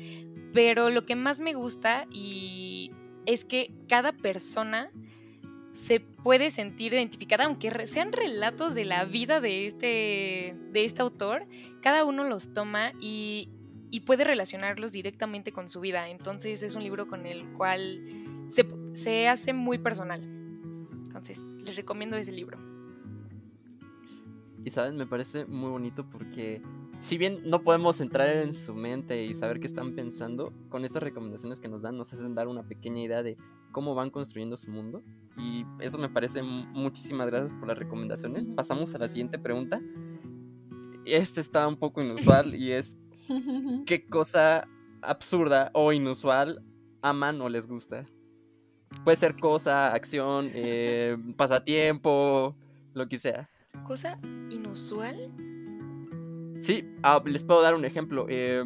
[0.53, 2.91] pero lo que más me gusta y
[3.27, 4.91] es que cada persona
[5.77, 11.47] se puede sentir identificada, aunque sean relatos de la vida de este, de este autor,
[11.83, 13.51] cada uno los toma y,
[13.91, 16.09] y puede relacionarlos directamente con su vida.
[16.09, 18.03] Entonces es un libro con el cual
[18.49, 20.22] se, se hace muy personal.
[20.22, 22.59] Entonces les recomiendo ese libro.
[24.64, 26.62] Y saben, me parece muy bonito porque
[27.07, 31.04] si bien no podemos entrar en su mente y saber qué están pensando, con estas
[31.04, 33.36] recomendaciones que nos dan nos hacen dar una pequeña idea de
[33.70, 35.04] cómo van construyendo su mundo.
[35.38, 38.48] Y eso me parece muchísimas gracias por las recomendaciones.
[38.48, 39.80] Pasamos a la siguiente pregunta.
[41.04, 42.96] Este está un poco inusual y es
[43.86, 44.66] qué cosa
[45.00, 46.61] absurda o inusual
[47.02, 48.04] aman o les gusta.
[49.04, 52.57] Puede ser cosa, acción, eh, pasatiempo,
[52.94, 53.48] lo que sea.
[53.84, 54.18] ¿Cosa
[54.50, 55.55] inusual?
[56.67, 58.27] Sí, ah, les puedo dar un ejemplo.
[58.29, 58.64] Eh,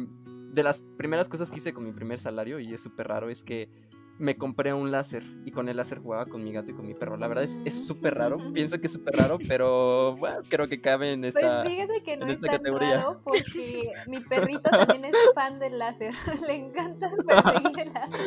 [0.53, 3.43] de las primeras cosas que hice con mi primer salario, y es súper raro, es
[3.43, 3.69] que
[4.17, 6.95] me compré un láser y con el láser jugaba con mi gato y con mi
[6.95, 7.15] perro.
[7.17, 11.13] La verdad es súper raro, pienso que es súper raro, pero bueno, creo que cabe
[11.13, 15.59] en esta, pues fíjate que no es tan Raro porque mi perrito también es fan
[15.59, 16.13] del láser,
[16.47, 18.19] le encanta perseguir el láser.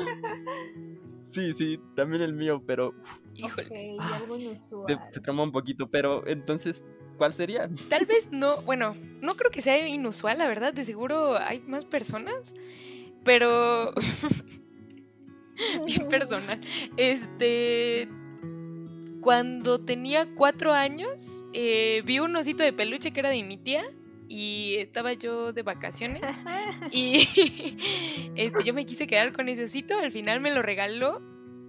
[1.30, 2.94] Sí, sí, también el mío, pero...
[3.42, 4.86] Okay, algo inusual.
[4.86, 6.84] Se, se trama un poquito, pero entonces,
[7.16, 7.68] ¿cuál sería?
[7.88, 11.84] Tal vez no, bueno, no creo que sea inusual, la verdad, de seguro hay más
[11.84, 12.54] personas,
[13.24, 13.92] pero
[15.86, 16.60] bien personal.
[16.96, 18.08] Este,
[19.20, 23.84] cuando tenía cuatro años, eh, vi un osito de peluche que era de mi tía
[24.28, 26.22] y estaba yo de vacaciones
[26.90, 27.28] y
[28.36, 31.22] este, yo me quise quedar con ese osito, al final me lo regaló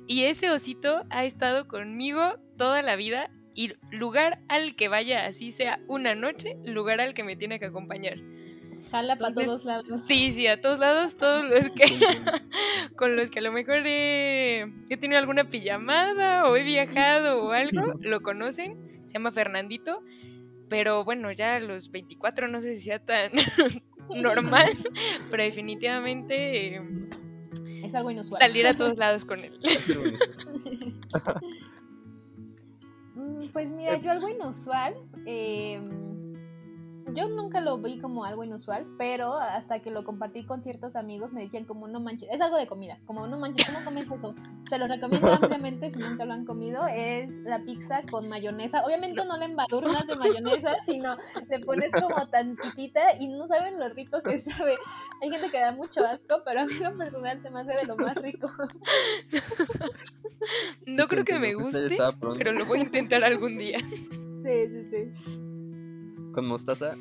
[0.08, 5.52] y ese osito ha estado conmigo toda la vida y lugar al que vaya, así
[5.52, 8.18] sea una noche, lugar al que me tiene que acompañar.
[8.92, 10.06] Jala para todos lados.
[10.06, 11.86] Sí, sí, a todos lados, todos los que
[12.98, 14.68] con los que a lo mejor he,
[15.00, 20.04] tenido alguna pijamada o he viajado o algo, lo conocen, se llama Fernandito,
[20.70, 23.32] pero bueno, ya a los 24 no sé si sea tan
[24.10, 24.70] normal,
[25.32, 26.82] pero definitivamente
[27.84, 28.40] es algo inusual.
[28.40, 29.60] Salir a todos lados con él.
[33.26, 34.96] Mm, pues mira, yo algo inusual,
[35.26, 35.82] eh,
[37.14, 41.34] yo nunca lo vi como algo inusual, pero hasta que lo compartí con ciertos amigos
[41.34, 44.36] me decían como no manches, es algo de comida, como no manches, ¿cómo comes eso?
[44.70, 48.84] Se lo recomiendo ampliamente si nunca lo han comido, es la pizza con mayonesa.
[48.84, 51.16] Obviamente no le embadurnas de mayonesa, sino
[51.50, 54.76] le pones como tantitita y no saben lo rico que sabe.
[55.22, 57.86] Hay gente que da mucho asco, pero a mí lo personal se me hace de
[57.86, 58.48] lo más rico.
[60.96, 61.98] No creo que me guste,
[62.38, 63.80] pero lo voy a intentar algún día.
[63.80, 65.46] Sí, sí, sí
[66.36, 66.96] con mostaza.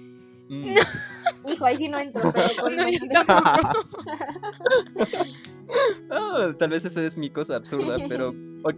[0.49, 0.77] Mm.
[1.49, 2.79] Hijo, ahí sí no entro, pero con
[6.11, 8.33] oh, tal vez esa es mi cosa absurda, pero
[8.63, 8.77] ok,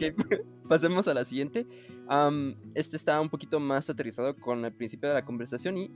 [0.68, 1.66] pasemos a la siguiente.
[2.74, 5.92] este está un poquito más aterrizado con el principio de la conversación y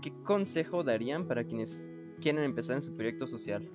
[0.00, 1.84] ¿qué consejo darían para quienes
[2.22, 3.68] quieren empezar en su proyecto social?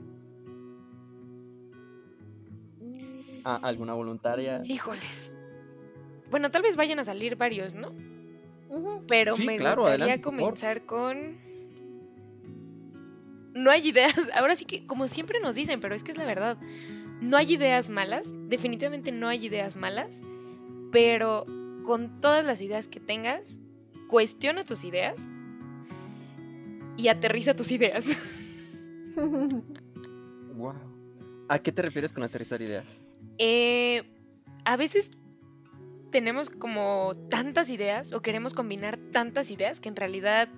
[3.55, 4.61] ¿Alguna voluntaria?
[4.65, 5.33] Híjoles.
[6.29, 7.93] Bueno, tal vez vayan a salir varios, ¿no?
[9.07, 11.37] Pero me gustaría comenzar con...
[13.53, 16.25] No hay ideas, ahora sí que como siempre nos dicen, pero es que es la
[16.25, 16.57] verdad,
[17.19, 20.21] no hay ideas malas, definitivamente no hay ideas malas,
[20.91, 21.45] pero
[21.83, 23.57] con todas las ideas que tengas,
[24.07, 25.15] cuestiona tus ideas
[26.95, 28.05] y aterriza tus ideas.
[29.15, 30.73] wow.
[31.47, 33.01] ¿A qué te refieres con aterrizar ideas?
[33.38, 34.03] Eh,
[34.65, 35.11] a veces
[36.11, 40.49] tenemos como tantas ideas o queremos combinar tantas ideas que en realidad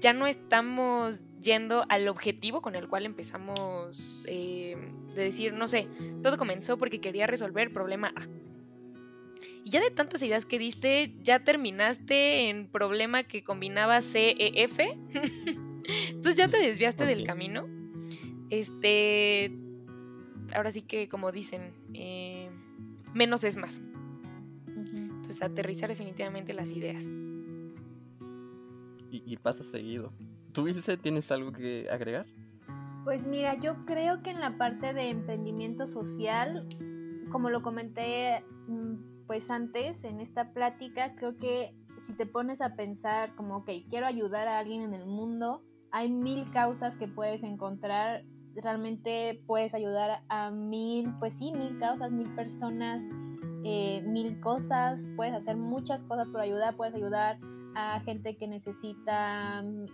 [0.00, 4.76] ya no estamos yendo al objetivo con el cual empezamos eh,
[5.14, 5.88] de decir, no sé,
[6.22, 8.26] todo comenzó porque quería resolver problema A.
[9.64, 14.62] Y ya de tantas ideas que diste, ya terminaste en problema que combinaba C, E,
[14.64, 14.84] F.
[16.08, 17.68] Entonces ya te desviaste del camino.
[18.48, 19.52] Este,
[20.54, 22.50] ahora sí que como dicen, eh,
[23.14, 23.80] menos es más.
[24.68, 27.08] Entonces aterrizar definitivamente las ideas.
[29.10, 30.12] Y, pasa seguido.
[30.52, 32.26] ¿Tú, Ilse, tienes algo que agregar?
[33.04, 36.68] Pues mira, yo creo que en la parte de emprendimiento social,
[37.30, 42.74] como lo comenté mm, pues antes en esta plática, creo que si te pones a
[42.74, 47.42] pensar como, ok, quiero ayudar a alguien en el mundo, hay mil causas que puedes
[47.42, 48.24] encontrar,
[48.62, 53.02] realmente puedes ayudar a mil, pues sí, mil causas, mil personas,
[53.64, 57.38] eh, mil cosas, puedes hacer muchas cosas por ayudar, puedes ayudar
[57.74, 59.86] a gente que necesita mm,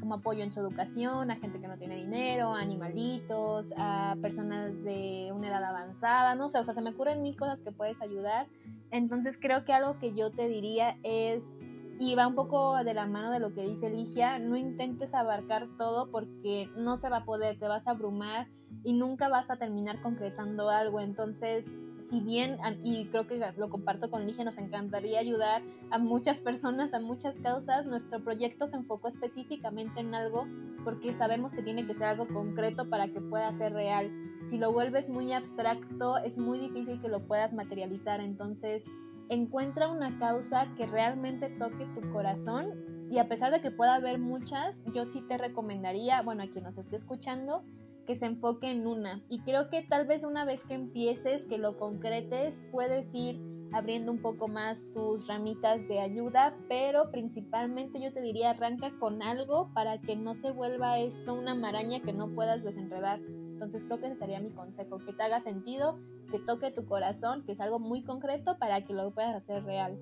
[0.00, 4.82] como apoyo en su educación, a gente que no tiene dinero, a animalitos, a personas
[4.82, 8.00] de una edad avanzada, no sé, o sea, se me ocurren mil cosas que puedes
[8.00, 8.46] ayudar.
[8.90, 11.52] Entonces creo que algo que yo te diría es
[12.00, 15.68] y va un poco de la mano de lo que dice Ligia, no intentes abarcar
[15.76, 18.48] todo porque no se va a poder, te vas a abrumar
[18.82, 21.00] y nunca vas a terminar concretando algo.
[21.00, 21.70] Entonces,
[22.08, 26.94] si bien, y creo que lo comparto con Ligia, nos encantaría ayudar a muchas personas,
[26.94, 30.46] a muchas causas, nuestro proyecto se enfocó específicamente en algo
[30.84, 34.10] porque sabemos que tiene que ser algo concreto para que pueda ser real.
[34.46, 38.22] Si lo vuelves muy abstracto, es muy difícil que lo puedas materializar.
[38.22, 38.86] Entonces,
[39.30, 44.18] encuentra una causa que realmente toque tu corazón y a pesar de que pueda haber
[44.18, 47.64] muchas, yo sí te recomendaría, bueno, a quien nos esté escuchando,
[48.06, 49.22] que se enfoque en una.
[49.28, 53.40] Y creo que tal vez una vez que empieces, que lo concretes, puedes ir
[53.72, 59.22] abriendo un poco más tus ramitas de ayuda, pero principalmente yo te diría arranca con
[59.22, 63.20] algo para que no se vuelva esto una maraña que no puedas desenredar.
[63.60, 65.98] Entonces creo que ese sería mi consejo, que te haga sentido,
[66.30, 70.00] que toque tu corazón, que es algo muy concreto para que lo puedas hacer real.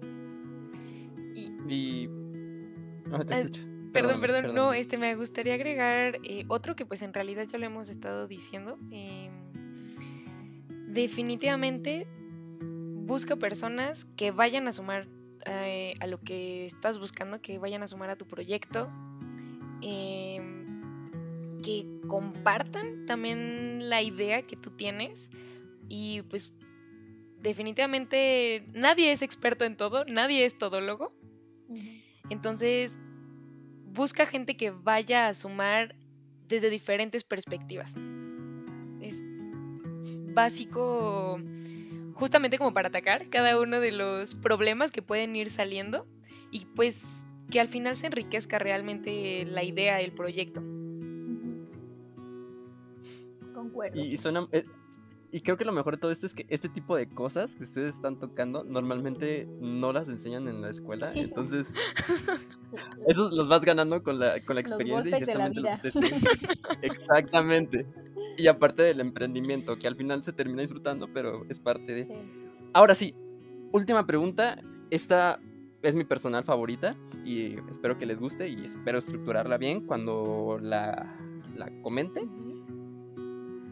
[1.66, 2.08] Y...
[3.10, 3.50] Eh,
[3.92, 7.66] perdón, perdón, no, este me gustaría agregar eh, otro que pues en realidad ya lo
[7.66, 8.78] hemos estado diciendo.
[8.92, 9.32] Em,
[10.86, 12.06] definitivamente
[12.60, 15.08] busca personas que vayan a sumar
[15.46, 18.88] eh, a lo que estás buscando, que vayan a sumar a tu proyecto,
[19.82, 20.57] em,
[21.68, 25.28] que compartan también la idea que tú tienes
[25.86, 26.54] y pues
[27.42, 31.12] definitivamente nadie es experto en todo, nadie es todólogo.
[32.30, 32.96] Entonces,
[33.92, 35.94] busca gente que vaya a sumar
[36.48, 37.94] desde diferentes perspectivas.
[39.02, 39.20] Es
[40.32, 41.38] básico
[42.14, 46.06] justamente como para atacar cada uno de los problemas que pueden ir saliendo
[46.50, 47.02] y pues
[47.50, 50.62] que al final se enriquezca realmente la idea, el proyecto.
[53.68, 54.00] Concuerdo.
[54.00, 54.64] Y, suena, eh,
[55.30, 57.62] y creo que lo mejor de todo esto es que este tipo de cosas que
[57.62, 61.12] ustedes están tocando normalmente no las enseñan en la escuela.
[61.14, 61.74] Entonces,
[63.06, 66.24] esos los vas ganando con la, con la experiencia y ciertamente lo que ustedes
[66.82, 67.86] Exactamente.
[68.38, 72.08] Y aparte del emprendimiento, que al final se termina disfrutando, pero es parte de.
[72.72, 73.14] Ahora sí,
[73.72, 74.58] última pregunta.
[74.90, 75.38] Esta
[75.82, 81.14] es mi personal favorita y espero que les guste y espero estructurarla bien cuando la,
[81.54, 82.26] la comente.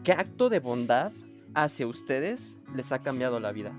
[0.07, 1.11] ¿Qué acto de bondad
[1.53, 3.73] hacia ustedes les ha cambiado la vida.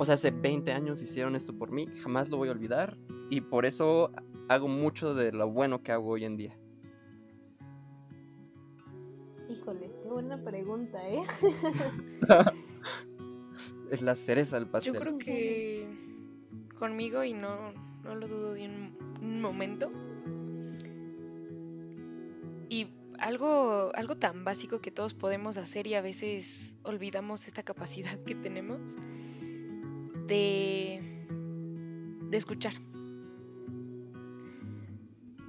[0.00, 2.98] O sea, hace 20 años hicieron esto por mí, jamás lo voy a olvidar
[3.30, 4.10] y por eso
[4.48, 6.58] hago mucho de lo bueno que hago hoy en día.
[9.48, 11.22] Híjole, qué buena pregunta, ¿eh?
[13.92, 14.94] es la cereza del pastel.
[14.94, 15.86] Yo creo que
[16.80, 19.92] conmigo, y no, no lo dudo de un momento,
[23.22, 28.34] algo, algo tan básico que todos podemos hacer y a veces olvidamos esta capacidad que
[28.34, 28.96] tenemos
[30.26, 31.00] de,
[32.30, 32.72] de escuchar.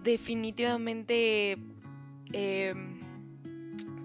[0.03, 1.57] Definitivamente,
[2.32, 2.99] em,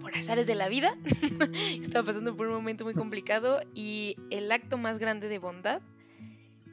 [0.00, 0.96] por azares de la vida,
[1.82, 5.82] estaba pasando por un momento muy complicado y el acto más grande de bondad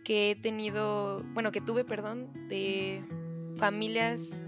[0.05, 3.03] que he tenido, bueno, que tuve, perdón, de
[3.57, 4.45] familias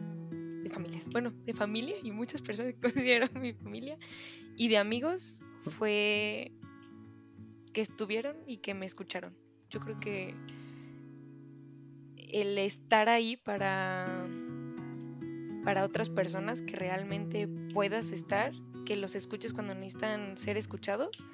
[0.67, 3.97] de familias, bueno, de familia y muchas personas que considero mi familia
[4.55, 6.51] y de amigos fue
[7.73, 9.37] que estuvieron y que me escucharon.
[9.69, 10.35] Yo creo que
[12.15, 14.27] el estar ahí para,
[15.63, 18.51] para otras personas que realmente puedas estar,
[18.85, 21.27] que los escuches cuando necesitan ser escuchados,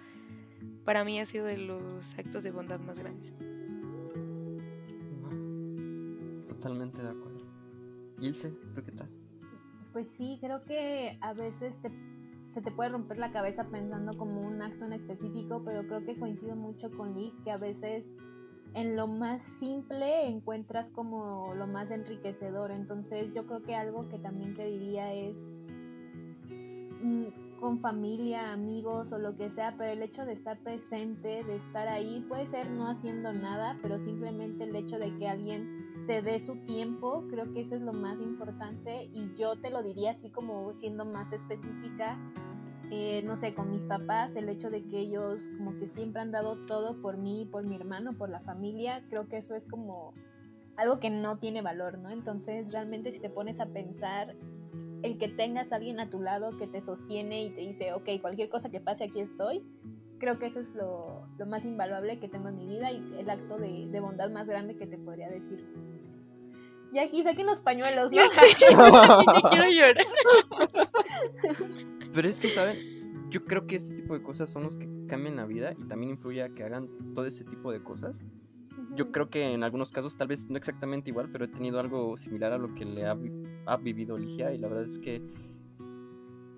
[0.83, 3.35] para mí ha sido de los actos de bondad más grandes.
[6.47, 7.33] Totalmente de acuerdo.
[8.19, 8.53] Ilse,
[8.85, 9.22] qué tal?
[9.93, 11.77] Pues sí, creo que a veces
[12.41, 16.17] se te puede romper la cabeza pensando como un acto en específico, pero creo que
[16.17, 18.09] coincido mucho con Lee, que a veces
[18.73, 22.71] en lo más simple encuentras como lo más enriquecedor.
[22.71, 25.53] Entonces yo creo que algo que también te diría es
[26.49, 31.55] mm, con familia, amigos o lo que sea, pero el hecho de estar presente, de
[31.55, 36.21] estar ahí, puede ser no haciendo nada, pero simplemente el hecho de que alguien te
[36.21, 40.11] dé su tiempo, creo que eso es lo más importante y yo te lo diría
[40.11, 42.17] así como siendo más específica,
[42.91, 46.31] eh, no sé, con mis papás, el hecho de que ellos como que siempre han
[46.31, 50.13] dado todo por mí, por mi hermano, por la familia, creo que eso es como
[50.75, 52.09] algo que no tiene valor, ¿no?
[52.09, 54.35] Entonces realmente si te pones a pensar,
[55.03, 58.09] el que tengas a alguien a tu lado que te sostiene y te dice, ok,
[58.21, 59.63] cualquier cosa que pase aquí estoy,
[60.17, 63.57] creo que eso es lo, más invaluable que tengo en mi vida y el acto
[63.57, 65.67] de, de bondad más grande que te podría decir.
[66.93, 68.21] Y aquí saquen los pañuelos, ¿no?
[69.49, 70.05] quiero llorar.
[72.13, 73.29] Pero es que, ¿saben?
[73.29, 76.11] Yo creo que este tipo de cosas son los que cambian la vida y también
[76.11, 78.23] influye a que hagan todo ese tipo de cosas.
[78.95, 82.15] Yo creo que en algunos casos, tal vez no exactamente igual, pero he tenido algo
[82.15, 83.17] similar a lo que le ha,
[83.65, 85.23] ha vivido Ligia y la verdad es que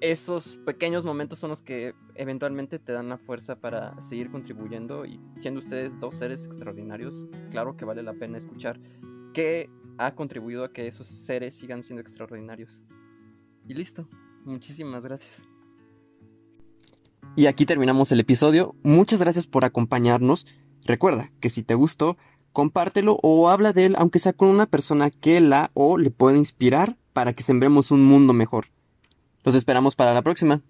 [0.02, 5.22] esos pequeños momentos son los que eventualmente te dan la fuerza para seguir contribuyendo y
[5.38, 8.80] siendo ustedes dos seres extraordinarios, claro que vale la pena escuchar
[9.34, 12.84] qué ha contribuido a que esos seres sigan siendo extraordinarios.
[13.68, 14.08] Y listo.
[14.44, 15.44] Muchísimas gracias.
[17.36, 18.76] Y aquí terminamos el episodio.
[18.84, 20.46] Muchas gracias por acompañarnos.
[20.86, 22.18] Recuerda que si te gustó,
[22.54, 26.38] compártelo o habla de él, aunque sea con una persona que la o le pueda
[26.38, 28.68] inspirar para que sembremos un mundo mejor.
[29.44, 30.62] Los esperamos para la próxima.